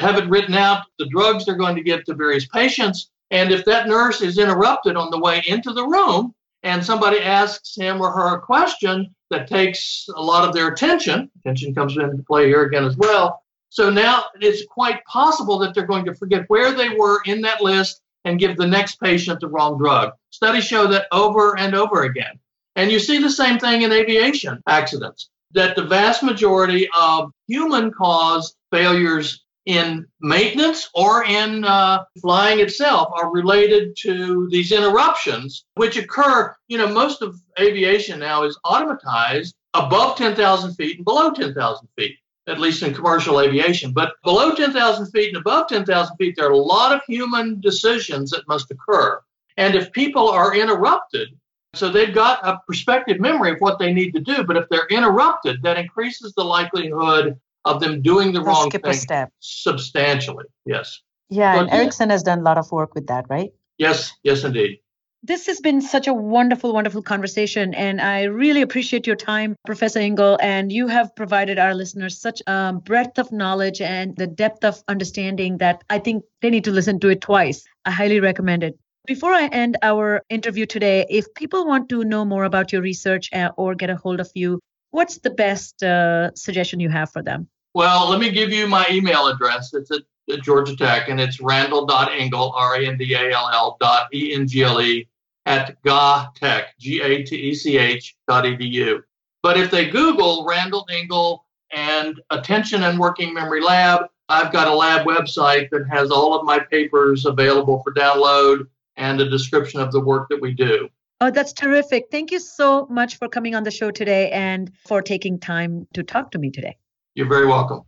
have 0.00 0.18
it 0.18 0.28
written 0.28 0.52
out 0.52 0.84
the 0.98 1.06
drugs 1.06 1.46
they're 1.46 1.54
going 1.54 1.76
to 1.76 1.82
give 1.82 2.04
to 2.04 2.14
various 2.14 2.46
patients, 2.46 3.10
and 3.30 3.52
if 3.52 3.64
that 3.64 3.88
nurse 3.88 4.20
is 4.20 4.38
interrupted 4.38 4.96
on 4.96 5.10
the 5.10 5.18
way 5.18 5.42
into 5.46 5.72
the 5.72 5.86
room, 5.86 6.34
and 6.62 6.84
somebody 6.84 7.20
asks 7.20 7.76
him 7.76 8.00
or 8.00 8.10
her 8.10 8.36
a 8.36 8.40
question 8.40 9.14
that 9.30 9.48
takes 9.48 10.06
a 10.14 10.22
lot 10.22 10.46
of 10.46 10.54
their 10.54 10.68
attention, 10.68 11.30
attention 11.40 11.74
comes 11.74 11.96
into 11.96 12.22
play 12.24 12.46
here 12.46 12.62
again 12.62 12.84
as 12.84 12.96
well. 12.96 13.42
So 13.70 13.88
now 13.88 14.24
it's 14.40 14.66
quite 14.66 15.04
possible 15.04 15.58
that 15.60 15.74
they're 15.74 15.86
going 15.86 16.04
to 16.06 16.14
forget 16.14 16.44
where 16.48 16.72
they 16.72 16.90
were 16.90 17.20
in 17.24 17.40
that 17.42 17.62
list 17.62 18.02
and 18.24 18.38
give 18.38 18.56
the 18.56 18.66
next 18.66 19.00
patient 19.00 19.40
the 19.40 19.48
wrong 19.48 19.78
drug. 19.78 20.12
Studies 20.30 20.64
show 20.64 20.86
that 20.88 21.06
over 21.12 21.56
and 21.56 21.74
over 21.74 22.02
again. 22.02 22.38
And 22.76 22.90
you 22.90 22.98
see 22.98 23.18
the 23.18 23.30
same 23.30 23.58
thing 23.58 23.82
in 23.82 23.92
aviation 23.92 24.62
accidents, 24.66 25.30
that 25.52 25.76
the 25.76 25.84
vast 25.84 26.22
majority 26.22 26.88
of 26.98 27.30
human 27.46 27.90
caused 27.90 28.56
failures 28.70 29.44
in 29.70 30.04
maintenance 30.20 30.90
or 30.94 31.24
in 31.24 31.64
uh, 31.64 32.02
flying 32.20 32.58
itself 32.58 33.12
are 33.14 33.30
related 33.30 33.96
to 33.98 34.48
these 34.50 34.72
interruptions, 34.72 35.64
which 35.74 35.96
occur. 35.96 36.54
You 36.66 36.78
know, 36.78 36.88
most 36.88 37.22
of 37.22 37.40
aviation 37.58 38.18
now 38.18 38.42
is 38.42 38.58
automatized 38.66 39.52
above 39.74 40.16
10,000 40.16 40.74
feet 40.74 40.96
and 40.96 41.04
below 41.04 41.30
10,000 41.30 41.88
feet, 41.96 42.16
at 42.48 42.58
least 42.58 42.82
in 42.82 42.92
commercial 42.92 43.40
aviation. 43.40 43.92
But 43.92 44.14
below 44.24 44.56
10,000 44.56 45.06
feet 45.12 45.28
and 45.28 45.36
above 45.36 45.68
10,000 45.68 46.16
feet, 46.16 46.34
there 46.36 46.48
are 46.48 46.52
a 46.52 46.56
lot 46.56 46.92
of 46.92 47.02
human 47.06 47.60
decisions 47.60 48.30
that 48.30 48.48
must 48.48 48.72
occur. 48.72 49.20
And 49.56 49.76
if 49.76 49.92
people 49.92 50.28
are 50.28 50.56
interrupted, 50.56 51.28
so 51.74 51.88
they've 51.88 52.14
got 52.14 52.44
a 52.44 52.58
prospective 52.66 53.20
memory 53.20 53.52
of 53.52 53.60
what 53.60 53.78
they 53.78 53.92
need 53.92 54.10
to 54.14 54.20
do, 54.20 54.42
but 54.42 54.56
if 54.56 54.68
they're 54.68 54.88
interrupted, 54.88 55.62
that 55.62 55.78
increases 55.78 56.32
the 56.34 56.44
likelihood 56.44 57.38
of 57.64 57.80
them 57.80 58.02
doing 58.02 58.32
the 58.32 58.40
They'll 58.40 58.46
wrong 58.46 58.70
skip 58.70 58.84
a 58.84 58.90
thing 58.92 59.00
step. 59.00 59.32
substantially. 59.40 60.44
Yes. 60.64 61.00
Yeah, 61.28 61.52
Well, 61.54 61.60
and 61.62 61.68
yeah. 61.70 61.76
Erickson 61.76 62.10
has 62.10 62.22
done 62.22 62.40
a 62.40 62.42
lot 62.42 62.58
of 62.58 62.70
work 62.72 62.94
with 62.94 63.06
that, 63.08 63.26
right? 63.28 63.50
Yes. 63.78 64.12
Yes, 64.22 64.44
indeed. 64.44 64.78
This 65.22 65.46
has 65.48 65.60
been 65.60 65.82
such 65.82 66.08
a 66.08 66.14
wonderful, 66.14 66.72
wonderful 66.72 67.02
conversation, 67.02 67.74
and 67.74 68.00
I 68.00 68.22
really 68.22 68.62
appreciate 68.62 69.06
your 69.06 69.16
time, 69.16 69.54
Professor 69.66 69.98
Engle. 69.98 70.38
And 70.40 70.72
you 70.72 70.88
have 70.88 71.14
provided 71.14 71.58
our 71.58 71.74
listeners 71.74 72.18
such 72.18 72.40
a 72.46 72.72
breadth 72.72 73.18
of 73.18 73.30
knowledge 73.30 73.82
and 73.82 74.16
the 74.16 74.26
depth 74.26 74.64
of 74.64 74.82
understanding 74.88 75.58
that 75.58 75.84
I 75.90 75.98
think 75.98 76.24
they 76.40 76.48
need 76.48 76.64
to 76.64 76.70
listen 76.70 76.98
to 77.00 77.08
it 77.08 77.20
twice. 77.20 77.64
I 77.84 77.90
highly 77.90 78.18
recommend 78.20 78.64
it. 78.64 78.78
Before 79.06 79.32
I 79.32 79.46
end 79.48 79.76
our 79.82 80.22
interview 80.30 80.64
today, 80.64 81.04
if 81.10 81.34
people 81.34 81.66
want 81.66 81.90
to 81.90 82.02
know 82.02 82.24
more 82.24 82.44
about 82.44 82.72
your 82.72 82.80
research 82.80 83.28
uh, 83.34 83.50
or 83.58 83.74
get 83.74 83.90
a 83.90 83.96
hold 83.96 84.20
of 84.20 84.30
you, 84.34 84.58
what's 84.90 85.18
the 85.18 85.30
best 85.30 85.82
uh, 85.82 86.34
suggestion 86.34 86.80
you 86.80 86.88
have 86.88 87.10
for 87.10 87.22
them? 87.22 87.48
Well, 87.74 88.08
let 88.08 88.20
me 88.20 88.30
give 88.30 88.50
you 88.50 88.66
my 88.66 88.86
email 88.90 89.28
address. 89.28 89.72
It's 89.74 89.90
at, 89.90 90.02
at 90.30 90.42
Georgia 90.42 90.76
Tech, 90.76 91.08
and 91.08 91.20
it's 91.20 91.40
randall.engle, 91.40 92.52
R-A-N-D-A-L-L 92.52 93.76
dot 93.80 94.08
E-N-G-L-E 94.12 95.08
at 95.46 95.82
gatech, 95.82 96.64
G-A-T-E-C-H 96.78 98.16
dot 98.28 98.44
edu. 98.44 99.02
But 99.42 99.56
if 99.56 99.70
they 99.70 99.88
Google 99.88 100.44
Randall 100.46 100.86
Engle 100.90 101.46
and 101.72 102.20
Attention 102.30 102.82
and 102.82 102.98
Working 102.98 103.32
Memory 103.32 103.62
Lab, 103.62 104.06
I've 104.28 104.52
got 104.52 104.68
a 104.68 104.74
lab 104.74 105.06
website 105.06 105.70
that 105.70 105.88
has 105.90 106.10
all 106.10 106.34
of 106.34 106.44
my 106.44 106.58
papers 106.58 107.26
available 107.26 107.82
for 107.82 107.92
download 107.92 108.66
and 108.96 109.20
a 109.20 109.28
description 109.28 109.80
of 109.80 109.92
the 109.92 110.00
work 110.00 110.28
that 110.28 110.40
we 110.40 110.52
do. 110.52 110.88
Oh, 111.22 111.30
that's 111.30 111.52
terrific. 111.52 112.06
Thank 112.10 112.30
you 112.30 112.40
so 112.40 112.86
much 112.88 113.18
for 113.18 113.28
coming 113.28 113.54
on 113.54 113.62
the 113.62 113.70
show 113.70 113.90
today 113.90 114.30
and 114.30 114.72
for 114.86 115.02
taking 115.02 115.38
time 115.38 115.86
to 115.92 116.02
talk 116.02 116.30
to 116.30 116.38
me 116.38 116.50
today. 116.50 116.78
You're 117.14 117.28
very 117.28 117.46
welcome. 117.46 117.82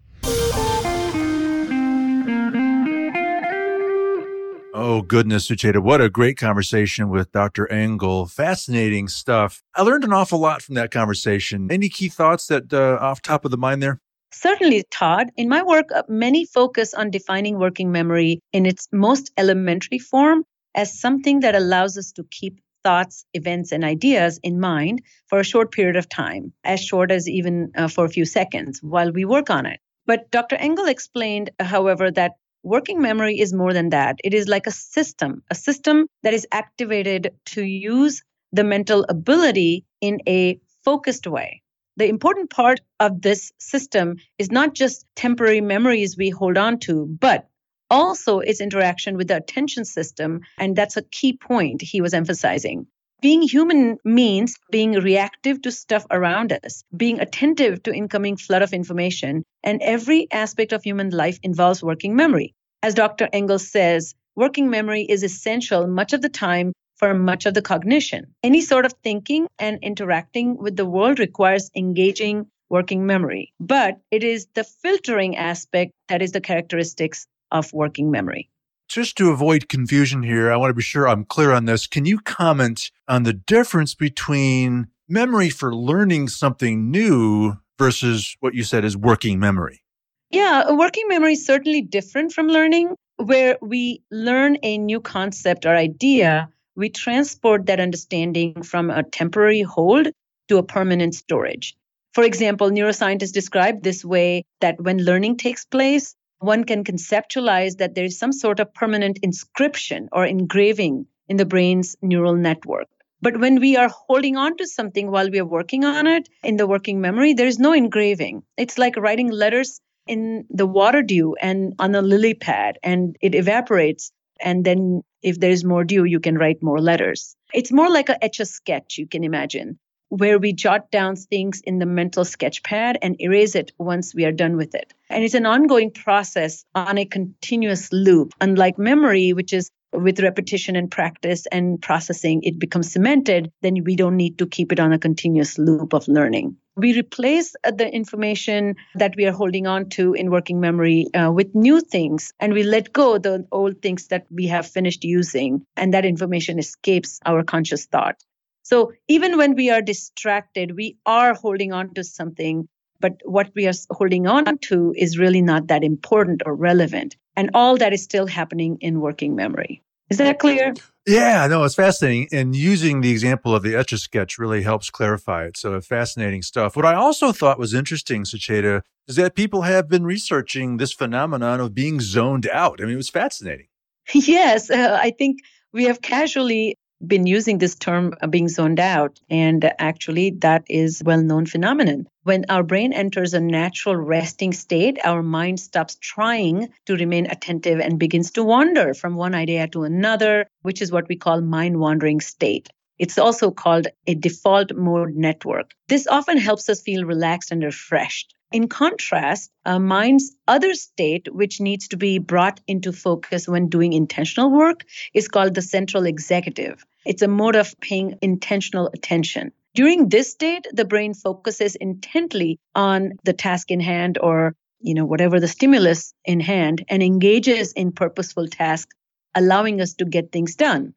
Oh, 4.75 5.01
goodness, 5.01 5.49
Sucheta. 5.49 5.83
What 5.83 6.03
a 6.03 6.11
great 6.11 6.37
conversation 6.37 7.09
with 7.09 7.33
Dr. 7.33 7.67
Engle. 7.73 8.27
Fascinating 8.27 9.09
stuff. 9.09 9.63
I 9.75 9.81
learned 9.81 10.05
an 10.05 10.13
awful 10.13 10.39
lot 10.39 10.61
from 10.61 10.75
that 10.75 10.91
conversation. 10.91 11.69
Any 11.71 11.89
key 11.89 12.11
thoughts 12.11 12.49
that 12.49 12.71
uh, 12.71 12.99
off 13.01 13.23
top 13.23 13.47
of 13.47 13.51
the 13.51 13.57
mind 13.57 13.83
there? 13.83 13.99
Certainly, 14.33 14.85
Todd. 14.91 15.31
In 15.39 15.49
my 15.49 15.63
work, 15.63 15.87
uh, 15.95 16.03
many 16.07 16.45
focus 16.45 16.93
on 16.93 17.11
defining 17.11 17.59
working 17.59 17.93
memory 17.93 18.41
in 18.53 18.67
its 18.67 18.89
most 18.93 19.31
elementary 19.39 19.99
form 19.99 20.45
as 20.75 21.01
something 21.01 21.41
that 21.41 21.55
allows 21.55 21.97
us 21.97 22.13
to 22.13 22.25
keep 22.31 22.61
thoughts, 22.85 23.25
events, 23.35 23.73
and 23.73 23.85
ideas 23.85 24.39
in 24.43 24.61
mind 24.61 25.03
for 25.27 25.41
a 25.41 25.45
short 25.45 25.73
period 25.73 25.97
of 25.97 26.09
time, 26.09 26.53
as 26.65 26.81
short 26.81 27.11
as 27.11 27.29
even 27.29 27.73
uh, 27.77 27.89
for 27.89 28.05
a 28.05 28.09
few 28.09 28.25
seconds 28.25 28.81
while 28.83 29.13
we 29.13 29.25
work 29.25 29.51
on 29.51 29.67
it. 29.67 29.81
But 30.07 30.31
Dr. 30.31 30.57
Engle 30.57 30.87
explained, 30.87 31.51
however, 31.61 32.11
that 32.11 32.33
working 32.63 33.01
memory 33.01 33.39
is 33.39 33.53
more 33.53 33.73
than 33.73 33.91
that. 33.91 34.17
It 34.25 34.35
is 34.35 34.49
like 34.49 34.67
a 34.67 34.73
system, 34.73 35.43
a 35.51 35.55
system 35.55 36.07
that 36.23 36.35
is 36.35 36.47
activated 36.53 37.31
to 37.47 37.63
use 37.65 38.23
the 38.53 38.65
mental 38.65 39.05
ability 39.09 39.85
in 40.01 40.21
a 40.29 40.61
focused 40.85 41.27
way. 41.27 41.63
The 41.97 42.09
important 42.09 42.51
part 42.51 42.81
of 43.01 43.21
this 43.21 43.53
system 43.59 44.17
is 44.39 44.51
not 44.51 44.75
just 44.75 45.05
temporary 45.15 45.61
memories 45.61 46.17
we 46.17 46.31
hold 46.31 46.57
on 46.57 46.79
to, 46.81 47.07
but 47.07 47.49
also 47.93 48.41
its 48.41 48.61
interaction 48.61 49.17
with 49.17 49.29
the 49.29 49.37
attention 49.37 49.85
system. 49.85 50.41
And 50.59 50.75
that's 50.75 50.97
a 50.97 51.03
key 51.03 51.35
point 51.35 51.83
he 51.83 52.01
was 52.01 52.15
emphasizing. 52.15 52.87
Being 53.21 53.43
human 53.43 53.99
means 54.05 54.57
being 54.71 54.93
reactive 54.93 55.63
to 55.63 55.71
stuff 55.71 56.05
around 56.11 56.53
us, 56.65 56.83
being 56.97 57.21
attentive 57.21 57.83
to 57.85 57.95
incoming 57.95 58.37
flood 58.37 58.63
of 58.63 58.73
information, 58.73 59.45
and 59.63 59.81
every 59.81 60.27
aspect 60.33 60.73
of 60.73 60.83
human 60.83 61.11
life 61.11 61.39
involves 61.45 61.85
working 61.85 62.17
memory. 62.17 62.55
As 62.83 62.95
Dr. 62.95 63.29
Engels 63.33 63.71
says, 63.71 64.15
working 64.35 64.71
memory 64.71 65.03
is 65.03 65.23
essential 65.23 65.87
much 65.87 66.15
of 66.15 66.21
the 66.21 66.29
time 66.29 66.73
for 66.97 67.15
much 67.15 67.47
of 67.47 67.55
the 67.55 67.63
cognition. 67.63 68.35
Any 68.43 68.61
sort 68.61 68.87
of 68.87 68.95
thinking 69.05 69.47
and 69.59 69.79
interacting 69.83 70.57
with 70.57 70.77
the 70.77 70.87
world 70.87 71.21
requires 71.21 71.71
engaging 71.77 72.47
working 72.69 73.07
memory, 73.07 73.53
but 73.61 74.01
it 74.11 74.25
is 74.25 74.49
the 74.55 74.65
filtering 74.65 75.37
aspect 75.37 75.93
that 76.09 76.23
is 76.23 76.33
the 76.33 76.41
characteristics 76.41 77.27
of 77.53 77.73
working 77.73 78.11
memory 78.11 78.51
just 78.93 79.17
to 79.17 79.31
avoid 79.31 79.71
confusion 79.71 80.23
here, 80.23 80.53
I 80.53 80.57
want 80.57 80.69
to 80.69 80.75
be 80.75 80.83
sure 80.83 81.09
I'm 81.09 81.25
clear 81.25 81.53
on 81.53 81.65
this. 81.65 81.87
Can 81.87 82.05
you 82.05 82.19
comment 82.19 82.91
on 83.09 83.23
the 83.23 83.33
difference 83.33 83.95
between 83.95 84.89
memory 85.09 85.49
for 85.49 85.75
learning 85.75 86.29
something 86.29 86.91
new 86.91 87.55
versus 87.79 88.37
what 88.41 88.55
you 88.55 88.65
said 88.65 88.85
is 88.85 88.95
working 88.95 89.39
memory? 89.39 89.83
Yeah, 90.31 90.73
working 90.73 91.09
memory 91.09 91.33
is 91.33 91.47
certainly 91.47 91.81
different 91.81 92.33
from 92.33 92.49
learning, 92.49 92.95
where 93.17 93.57
we 93.63 94.03
learn 94.11 94.59
a 94.63 94.77
new 94.77 95.01
concept 95.01 95.65
or 95.65 95.75
idea, 95.75 96.51
we 96.77 96.91
transport 96.91 97.67
that 97.67 97.81
understanding 97.81 98.63
from 98.63 98.91
a 98.91 99.03
temporary 99.03 99.63
hold 99.63 100.09
to 100.49 100.59
a 100.59 100.63
permanent 100.63 101.15
storage. 101.15 101.75
For 102.13 102.25
example, 102.25 102.71
neuroscientists 102.71 103.33
describe 103.33 103.83
this 103.83 104.05
way 104.05 104.45
that 104.61 104.81
when 104.83 104.99
learning 104.99 105.39
takes 105.39 105.65
place, 105.65 106.15
one 106.43 106.65
can 106.65 106.85
conceptualize 106.85 107.77
that 107.77 107.95
there 107.95 108.05
is 108.05 108.19
some 108.19 108.33
sort 108.33 108.61
of 108.61 108.75
permanent 108.75 109.19
inscription 109.23 110.09
or 110.13 110.27
engraving 110.27 111.07
in 111.29 111.37
the 111.37 111.47
brain's 111.47 111.97
neural 112.03 112.35
network. 112.35 112.89
But 113.21 113.39
when 113.39 113.61
we 113.61 113.77
are 113.77 113.89
holding 113.89 114.37
on 114.37 114.57
to 114.57 114.67
something 114.67 115.11
while 115.11 115.31
we 115.31 115.39
are 115.39 115.47
working 115.47 115.85
on 115.85 116.09
it 116.09 116.29
in 116.43 116.57
the 116.57 116.67
working 116.67 117.01
memory, 117.01 117.35
there 117.35 117.47
is 117.47 117.61
no 117.61 117.73
engraving. 117.73 118.43
It's 118.57 118.79
like 118.79 118.97
writing 118.97 119.31
letters 119.31 119.81
in 120.09 120.45
the 120.51 120.67
water 120.67 121.03
dew 121.03 121.37
and 121.41 121.75
on 121.79 121.95
a 121.95 122.03
lily 122.03 122.35
pad, 122.35 122.79
and 122.83 123.17
it 123.21 123.37
evaporates. 123.37 124.11
And 124.41 124.65
then 124.65 125.03
if 125.23 125.39
there 125.39 125.53
is 125.53 125.65
more 125.65 125.85
dew, 125.85 126.03
you 126.05 126.19
can 126.19 126.37
write 126.37 126.63
more 126.63 126.81
letters. 126.81 127.37
It's 127.55 127.71
more 127.71 127.89
like 127.89 128.09
a 128.09 128.23
etch 128.25 128.41
a 128.41 128.45
sketch, 128.45 128.99
you 128.99 129.07
can 129.07 129.23
imagine 129.23 129.79
where 130.13 130.39
we 130.39 130.53
jot 130.53 130.91
down 130.91 131.17
things 131.17 131.63
in 131.65 131.79
the 131.79 131.87
mental 131.87 132.23
sketch 132.23 132.63
pad 132.63 132.99
and 133.01 133.19
erase 133.19 133.55
it 133.55 133.73
once 133.79 134.15
we 134.15 134.27
are 134.27 134.33
done 134.33 134.59
with 134.59 134.75
it. 134.75 134.93
And 135.09 135.25
it's 135.25 135.33
an 135.33 135.47
ongoing 135.47 135.91
process 135.91 136.67
on 136.75 136.99
a 136.99 137.07
continuous 137.07 137.91
loop. 137.95 138.35
Unlike 138.39 138.77
memory, 138.77 139.33
which 139.33 139.55
is 139.55 139.71
with 139.91 140.21
repetition 140.21 140.77
and 140.77 140.91
practice 140.91 141.47
and 141.47 141.81
processing, 141.81 142.43
it 142.43 142.59
becomes 142.59 142.93
cemented, 142.93 143.51
then 143.63 143.83
we 143.85 143.97
don't 143.97 144.19
need 144.19 144.37
to 144.37 144.47
keep 144.47 144.71
it 144.71 144.81
on 144.81 144.93
a 144.93 144.99
continuous 144.99 145.57
loop 145.57 145.95
of 145.95 146.07
learning. 146.09 146.57
We 146.77 146.95
replace 146.95 147.55
uh, 147.65 147.71
the 147.71 147.89
information 147.89 148.77
that 148.97 149.15
we 149.17 149.25
are 149.25 149.33
holding 149.33 149.67
on 149.67 149.89
to 149.91 150.13
in 150.13 150.31
working 150.31 150.61
memory 150.61 151.07
uh, 151.15 151.33
with 151.33 151.55
new 151.55 151.81
things, 151.81 152.35
and 152.39 152.53
we 152.53 152.65
let 152.65 152.93
go 152.93 153.17
the 153.17 153.47
old 153.51 153.81
things 153.81 154.09
that 154.09 154.27
we 154.31 154.47
have 154.49 154.67
finished 154.67 155.05
using, 155.05 155.65
and 155.75 155.95
that 155.95 156.05
information 156.05 156.59
escapes 156.59 157.19
our 157.25 157.43
conscious 157.43 157.87
thought. 157.87 158.17
So 158.63 158.93
even 159.09 159.37
when 159.37 159.55
we 159.55 159.71
are 159.71 159.83
distracted, 159.83 160.77
we 160.77 160.97
are 161.05 161.35
holding 161.35 161.73
on 161.73 161.95
to 161.95 162.05
something, 162.05 162.69
but 163.01 163.21
what 163.25 163.51
we 163.55 163.67
are 163.67 163.75
holding 163.91 164.27
on 164.27 164.59
to 164.59 164.95
is 164.97 165.19
really 165.19 165.43
not 165.43 165.67
that 165.69 165.83
important 165.83 166.43
or 166.47 166.55
relevant. 166.55 167.17
And 167.37 167.51
all 167.55 167.77
that 167.79 167.93
is 167.93 168.03
still 168.03 168.27
happening 168.27 168.79
in 168.81 169.01
working 169.01 169.35
memory. 169.35 169.83
Is 170.11 170.19
that 170.19 170.39
clear? 170.39 170.75
Yeah, 171.07 171.47
no, 171.47 171.65
it's 171.65 171.75
fascinating. 171.75 172.29
And 172.33 172.55
using 172.55 173.01
the 173.01 173.11
example 173.11 173.55
of 173.55 173.63
the 173.63 173.75
etch 173.75 173.93
a 173.93 173.99
sketch 173.99 174.39
really 174.39 174.63
helps 174.63 174.91
clarify 174.91 175.47
it. 175.47 175.57
So 175.57 175.81
fascinating 175.81 176.43
stuff. 176.43 176.77
What 176.77 176.85
I 176.85 176.95
also 176.95 177.33
thought 177.33 177.59
was 177.59 177.73
interesting, 177.75 178.25
Sucheta, 178.25 178.83
is 179.09 179.17
that 179.17 179.35
people 179.35 179.63
have 179.63 179.89
been 179.89 180.05
researching 180.05 180.77
this 180.77 180.93
phenomenon 180.93 181.61
of 181.61 181.75
being 181.75 182.01
zoned 182.01 182.47
out. 182.47 182.81
I 182.81 182.85
mean, 182.85 182.95
it 182.95 182.97
was 182.97 183.09
fascinating. 183.09 183.67
Yes, 184.15 184.69
uh, 184.69 184.99
I 185.01 185.11
think 185.11 185.39
we 185.73 185.85
have 185.85 186.03
casually 186.03 186.77
been 187.07 187.27
using 187.27 187.59
this 187.59 187.75
term 187.75 188.15
uh, 188.21 188.27
being 188.27 188.49
zoned 188.49 188.81
out 188.81 189.21
and 189.29 189.73
actually 189.79 190.31
that 190.31 190.65
is 190.69 191.03
well 191.05 191.23
known 191.23 191.47
phenomenon 191.47 192.07
when 192.23 192.45
our 192.49 192.63
brain 192.63 192.93
enters 192.93 193.35
a 193.35 193.41
natural 193.41 193.97
resting 193.97 194.53
state 194.53 194.99
our 195.05 195.23
mind 195.23 195.59
stops 195.59 195.97
trying 196.01 196.69
to 196.87 196.97
remain 196.97 197.27
attentive 197.27 197.81
and 197.81 197.99
begins 197.99 198.31
to 198.31 198.45
wander 198.45 198.95
from 198.95 199.17
one 199.17 199.35
idea 199.35 199.67
to 199.67 199.83
another 199.83 200.47
which 200.63 200.81
is 200.81 200.93
what 200.93 201.09
we 201.09 201.17
call 201.17 201.41
mind 201.41 201.79
wandering 201.79 202.21
state 202.21 202.69
it's 202.99 203.19
also 203.19 203.51
called 203.51 203.89
a 204.07 204.15
default 204.15 204.77
mode 204.77 205.17
network. 205.17 205.73
This 205.89 206.07
often 206.07 206.39
helps 206.39 206.69
us 206.69 206.83
feel 206.83 207.05
relaxed 207.05 207.51
and 207.51 207.61
refreshed. 207.61 208.33
In 208.53 208.69
contrast, 208.69 209.51
a 209.65 209.81
mind's 209.81 210.37
other 210.47 210.75
state, 210.75 211.27
which 211.33 211.61
needs 211.61 211.89
to 211.89 211.97
be 211.97 212.19
brought 212.19 212.61
into 212.69 212.93
focus 212.93 213.49
when 213.49 213.69
doing 213.69 213.93
intentional 213.93 214.53
work, 214.53 214.85
is 215.15 215.27
called 215.27 215.55
the 215.55 215.63
central 215.63 216.07
executive. 216.07 216.85
It's 217.05 217.23
a 217.23 217.29
mode 217.29 217.57
of 217.57 217.75
paying 217.81 218.19
intentional 218.23 218.91
attention. 218.95 219.53
During 219.75 220.09
this 220.09 220.31
state, 220.31 220.67
the 220.73 220.85
brain 220.85 221.15
focuses 221.15 221.75
intently 221.75 222.61
on 222.75 223.19
the 223.25 223.33
task 223.33 223.71
in 223.71 223.81
hand 223.81 224.19
or 224.19 224.55
you 224.81 224.95
know 224.95 225.05
whatever 225.05 225.41
the 225.41 225.49
stimulus 225.49 226.13
in 226.25 226.41
hand 226.41 226.85
and 226.89 227.03
engages 227.03 227.73
in 227.73 227.93
purposeful 227.93 228.49
tasks 228.49 228.95
allowing 229.35 229.81
us 229.81 229.95
to 229.95 230.05
get 230.05 230.31
things 230.31 230.57
done. 230.57 230.95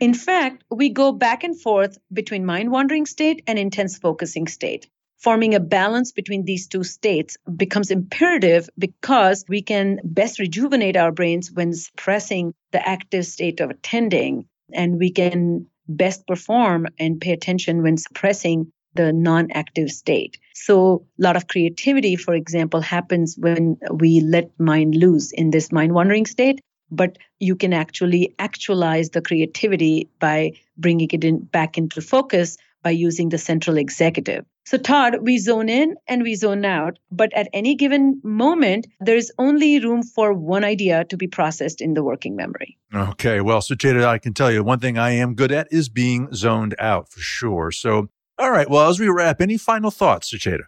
In 0.00 0.12
fact 0.12 0.64
we 0.70 0.88
go 0.88 1.12
back 1.12 1.44
and 1.44 1.60
forth 1.60 1.98
between 2.12 2.44
mind 2.44 2.70
wandering 2.70 3.06
state 3.06 3.42
and 3.46 3.58
intense 3.58 3.98
focusing 3.98 4.48
state. 4.48 4.88
Forming 5.18 5.54
a 5.54 5.60
balance 5.60 6.12
between 6.12 6.44
these 6.44 6.66
two 6.66 6.84
states 6.84 7.36
becomes 7.56 7.90
imperative 7.90 8.68
because 8.78 9.44
we 9.48 9.62
can 9.62 10.00
best 10.04 10.38
rejuvenate 10.38 10.96
our 10.96 11.12
brains 11.12 11.50
when 11.50 11.72
suppressing 11.72 12.52
the 12.72 12.86
active 12.86 13.24
state 13.24 13.60
of 13.60 13.70
attending 13.70 14.46
and 14.72 14.98
we 14.98 15.10
can 15.10 15.66
best 15.88 16.26
perform 16.26 16.86
and 16.98 17.20
pay 17.20 17.32
attention 17.32 17.82
when 17.82 17.96
suppressing 17.96 18.72
the 18.94 19.12
non-active 19.12 19.90
state. 19.90 20.38
So 20.54 21.06
a 21.18 21.22
lot 21.22 21.36
of 21.36 21.48
creativity, 21.48 22.16
for 22.16 22.34
example, 22.34 22.80
happens 22.80 23.36
when 23.38 23.76
we 23.92 24.20
let 24.20 24.58
mind 24.58 24.94
loose 24.94 25.32
in 25.32 25.50
this 25.50 25.70
mind 25.70 25.92
wandering 25.92 26.26
state. 26.26 26.60
But 26.90 27.18
you 27.40 27.56
can 27.56 27.72
actually 27.72 28.34
actualize 28.38 29.10
the 29.10 29.20
creativity 29.20 30.08
by 30.20 30.52
bringing 30.78 31.08
it 31.12 31.24
in 31.24 31.40
back 31.40 31.76
into 31.76 32.00
focus 32.00 32.56
by 32.82 32.90
using 32.90 33.28
the 33.28 33.38
central 33.38 33.76
executive. 33.76 34.44
So, 34.66 34.78
Todd, 34.78 35.18
we 35.22 35.38
zone 35.38 35.68
in 35.68 35.94
and 36.08 36.24
we 36.24 36.34
zone 36.34 36.64
out, 36.64 36.98
but 37.12 37.32
at 37.34 37.48
any 37.52 37.76
given 37.76 38.20
moment, 38.24 38.88
there's 38.98 39.30
only 39.38 39.78
room 39.78 40.02
for 40.02 40.32
one 40.32 40.64
idea 40.64 41.04
to 41.04 41.16
be 41.16 41.28
processed 41.28 41.80
in 41.80 41.94
the 41.94 42.02
working 42.02 42.34
memory. 42.34 42.76
Okay. 42.92 43.40
Well, 43.40 43.60
Sucheta, 43.60 44.04
I 44.04 44.18
can 44.18 44.34
tell 44.34 44.50
you 44.50 44.64
one 44.64 44.80
thing 44.80 44.98
I 44.98 45.10
am 45.10 45.36
good 45.36 45.52
at 45.52 45.68
is 45.70 45.88
being 45.88 46.34
zoned 46.34 46.74
out 46.80 47.08
for 47.08 47.20
sure. 47.20 47.70
So, 47.70 48.08
all 48.38 48.50
right. 48.50 48.68
Well, 48.68 48.90
as 48.90 48.98
we 48.98 49.08
wrap, 49.08 49.40
any 49.40 49.56
final 49.56 49.92
thoughts, 49.92 50.34
Sucheta? 50.34 50.64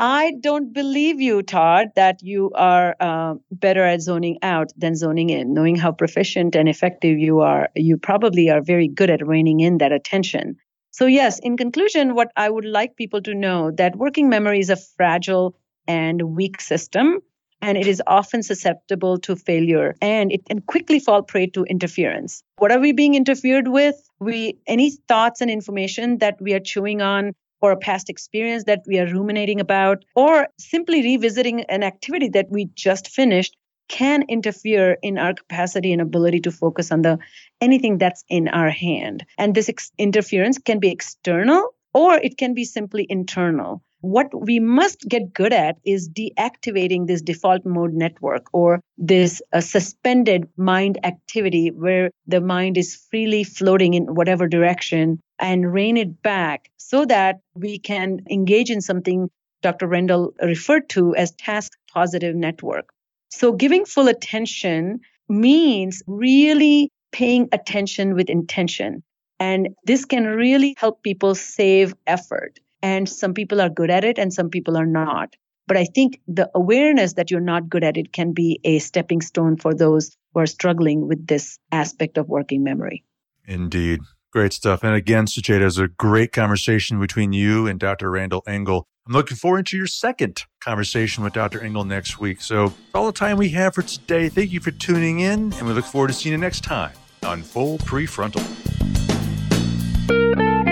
I 0.00 0.34
don't 0.40 0.72
believe 0.72 1.20
you, 1.20 1.42
Todd, 1.42 1.88
that 1.94 2.20
you 2.22 2.50
are 2.56 2.96
uh, 2.98 3.34
better 3.52 3.84
at 3.84 4.00
zoning 4.00 4.38
out 4.42 4.72
than 4.76 4.96
zoning 4.96 5.30
in. 5.30 5.54
Knowing 5.54 5.76
how 5.76 5.92
proficient 5.92 6.56
and 6.56 6.68
effective 6.68 7.18
you 7.18 7.38
are, 7.40 7.68
you 7.76 7.98
probably 7.98 8.50
are 8.50 8.62
very 8.62 8.88
good 8.88 9.10
at 9.10 9.24
reining 9.24 9.60
in 9.60 9.78
that 9.78 9.92
attention. 9.92 10.56
So, 10.90 11.06
yes, 11.06 11.38
in 11.38 11.56
conclusion, 11.56 12.14
what 12.14 12.32
I 12.36 12.48
would 12.50 12.64
like 12.64 12.96
people 12.96 13.22
to 13.22 13.34
know 13.34 13.70
that 13.72 13.96
working 13.96 14.28
memory 14.28 14.60
is 14.60 14.70
a 14.70 14.76
fragile 14.76 15.54
and 15.86 16.36
weak 16.36 16.60
system. 16.60 17.20
and 17.60 17.76
it 17.76 17.86
is 17.86 18.02
often 18.06 18.42
susceptible 18.42 19.18
to 19.18 19.34
failure 19.34 19.96
and 20.00 20.30
it 20.32 20.44
can 20.46 20.60
quickly 20.60 21.00
fall 21.00 21.22
prey 21.22 21.46
to 21.48 21.64
interference. 21.64 22.42
What 22.58 22.70
are 22.70 22.78
we 22.78 22.92
being 22.92 23.14
interfered 23.14 23.68
with? 23.68 23.96
We 24.20 24.58
any 24.66 24.92
thoughts 25.08 25.40
and 25.40 25.50
information 25.50 26.18
that 26.18 26.36
we 26.40 26.54
are 26.54 26.60
chewing 26.60 27.02
on 27.02 27.32
or 27.60 27.72
a 27.72 27.76
past 27.76 28.08
experience 28.08 28.64
that 28.64 28.82
we 28.86 28.98
are 29.00 29.06
ruminating 29.06 29.60
about 29.60 30.04
or 30.14 30.48
simply 30.58 31.02
revisiting 31.02 31.64
an 31.64 31.82
activity 31.82 32.28
that 32.28 32.46
we 32.50 32.66
just 32.74 33.08
finished 33.08 33.56
can 33.88 34.22
interfere 34.28 34.96
in 35.02 35.18
our 35.18 35.34
capacity 35.34 35.92
and 35.92 36.02
ability 36.02 36.40
to 36.40 36.52
focus 36.52 36.92
on 36.92 37.02
the 37.02 37.18
anything 37.60 37.98
that's 37.98 38.24
in 38.28 38.48
our 38.48 38.70
hand 38.70 39.24
and 39.36 39.54
this 39.54 39.68
ex- 39.68 39.92
interference 39.98 40.58
can 40.58 40.78
be 40.78 40.90
external 40.90 41.74
or 41.94 42.14
it 42.14 42.36
can 42.36 42.54
be 42.54 42.64
simply 42.64 43.06
internal 43.08 43.82
what 44.00 44.28
we 44.32 44.60
must 44.60 45.08
get 45.08 45.32
good 45.32 45.52
at 45.52 45.76
is 45.84 46.08
deactivating 46.08 47.06
this 47.06 47.20
default 47.20 47.64
mode 47.64 47.92
network 47.92 48.46
or 48.52 48.80
this 48.96 49.42
uh, 49.52 49.60
suspended 49.60 50.48
mind 50.56 50.98
activity 51.02 51.70
where 51.70 52.10
the 52.26 52.40
mind 52.40 52.78
is 52.78 52.94
freely 53.10 53.42
floating 53.42 53.94
in 53.94 54.14
whatever 54.14 54.46
direction 54.46 55.18
and 55.40 55.72
rein 55.72 55.96
it 55.96 56.22
back 56.22 56.70
so 56.76 57.04
that 57.04 57.40
we 57.54 57.78
can 57.78 58.20
engage 58.30 58.70
in 58.70 58.80
something 58.80 59.28
Dr. 59.62 59.88
Randall 59.88 60.32
referred 60.40 60.88
to 60.90 61.16
as 61.16 61.32
task 61.32 61.72
positive 61.92 62.36
network. 62.36 62.90
So 63.30 63.52
giving 63.52 63.84
full 63.84 64.08
attention 64.08 65.00
means 65.28 66.02
really 66.06 66.90
paying 67.12 67.48
attention 67.52 68.14
with 68.14 68.28
intention. 68.30 69.02
And 69.40 69.68
this 69.84 70.04
can 70.04 70.26
really 70.26 70.74
help 70.78 71.02
people 71.02 71.34
save 71.34 71.94
effort. 72.06 72.58
And 72.82 73.08
some 73.08 73.34
people 73.34 73.60
are 73.60 73.68
good 73.68 73.90
at 73.90 74.04
it 74.04 74.18
and 74.18 74.32
some 74.32 74.50
people 74.50 74.76
are 74.76 74.86
not. 74.86 75.36
But 75.66 75.76
I 75.76 75.84
think 75.84 76.20
the 76.26 76.50
awareness 76.54 77.14
that 77.14 77.30
you're 77.30 77.40
not 77.40 77.68
good 77.68 77.84
at 77.84 77.96
it 77.96 78.12
can 78.12 78.32
be 78.32 78.58
a 78.64 78.78
stepping 78.78 79.20
stone 79.20 79.56
for 79.56 79.74
those 79.74 80.16
who 80.32 80.40
are 80.40 80.46
struggling 80.46 81.06
with 81.06 81.26
this 81.26 81.58
aspect 81.70 82.16
of 82.16 82.28
working 82.28 82.64
memory. 82.64 83.04
Indeed. 83.46 84.00
Great 84.32 84.52
stuff. 84.52 84.82
And 84.82 84.94
again, 84.94 85.26
Sucheta, 85.26 85.64
is 85.64 85.78
a 85.78 85.88
great 85.88 86.32
conversation 86.32 87.00
between 87.00 87.32
you 87.32 87.66
and 87.66 87.80
Dr. 87.80 88.10
Randall 88.10 88.42
Engle. 88.46 88.86
I'm 89.06 89.14
looking 89.14 89.36
forward 89.36 89.66
to 89.66 89.76
your 89.76 89.86
second 89.86 90.44
conversation 90.68 91.24
with 91.24 91.32
Dr. 91.32 91.64
Engle 91.64 91.84
next 91.84 92.20
week. 92.20 92.42
So, 92.42 92.74
all 92.94 93.06
the 93.06 93.12
time 93.12 93.38
we 93.38 93.48
have 93.50 93.74
for 93.74 93.80
today. 93.80 94.28
Thank 94.28 94.52
you 94.52 94.60
for 94.60 94.70
tuning 94.70 95.20
in, 95.20 95.54
and 95.54 95.66
we 95.66 95.72
look 95.72 95.86
forward 95.86 96.08
to 96.08 96.12
seeing 96.12 96.32
you 96.32 96.38
next 96.38 96.62
time 96.62 96.92
on 97.24 97.42
Full 97.42 97.78
Prefrontal. 97.78 98.44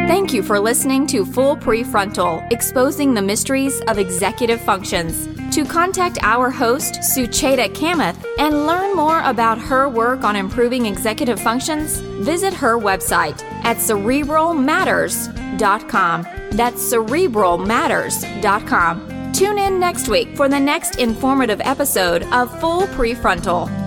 Thank 0.06 0.34
you 0.34 0.42
for 0.42 0.60
listening 0.60 1.06
to 1.08 1.24
Full 1.24 1.56
Prefrontal, 1.56 2.46
exposing 2.52 3.14
the 3.14 3.22
mysteries 3.22 3.80
of 3.88 3.98
executive 3.98 4.60
functions. 4.60 5.28
To 5.54 5.64
contact 5.64 6.18
our 6.20 6.50
host, 6.50 6.96
Sucheta 6.96 7.74
Kamath, 7.74 8.22
and 8.38 8.66
learn 8.66 8.94
more 8.94 9.22
about 9.22 9.56
her 9.58 9.88
work 9.88 10.24
on 10.24 10.36
improving 10.36 10.84
executive 10.84 11.40
functions, 11.40 12.00
visit 12.20 12.52
her 12.52 12.78
website 12.78 13.42
at 13.64 13.78
cerebralmatters.com. 13.78 16.22
That's 16.50 16.92
cerebralmatters.com. 16.92 19.15
Tune 19.36 19.58
in 19.58 19.78
next 19.78 20.08
week 20.08 20.34
for 20.34 20.48
the 20.48 20.58
next 20.58 20.98
informative 20.98 21.60
episode 21.62 22.22
of 22.32 22.58
Full 22.58 22.86
Prefrontal. 22.96 23.85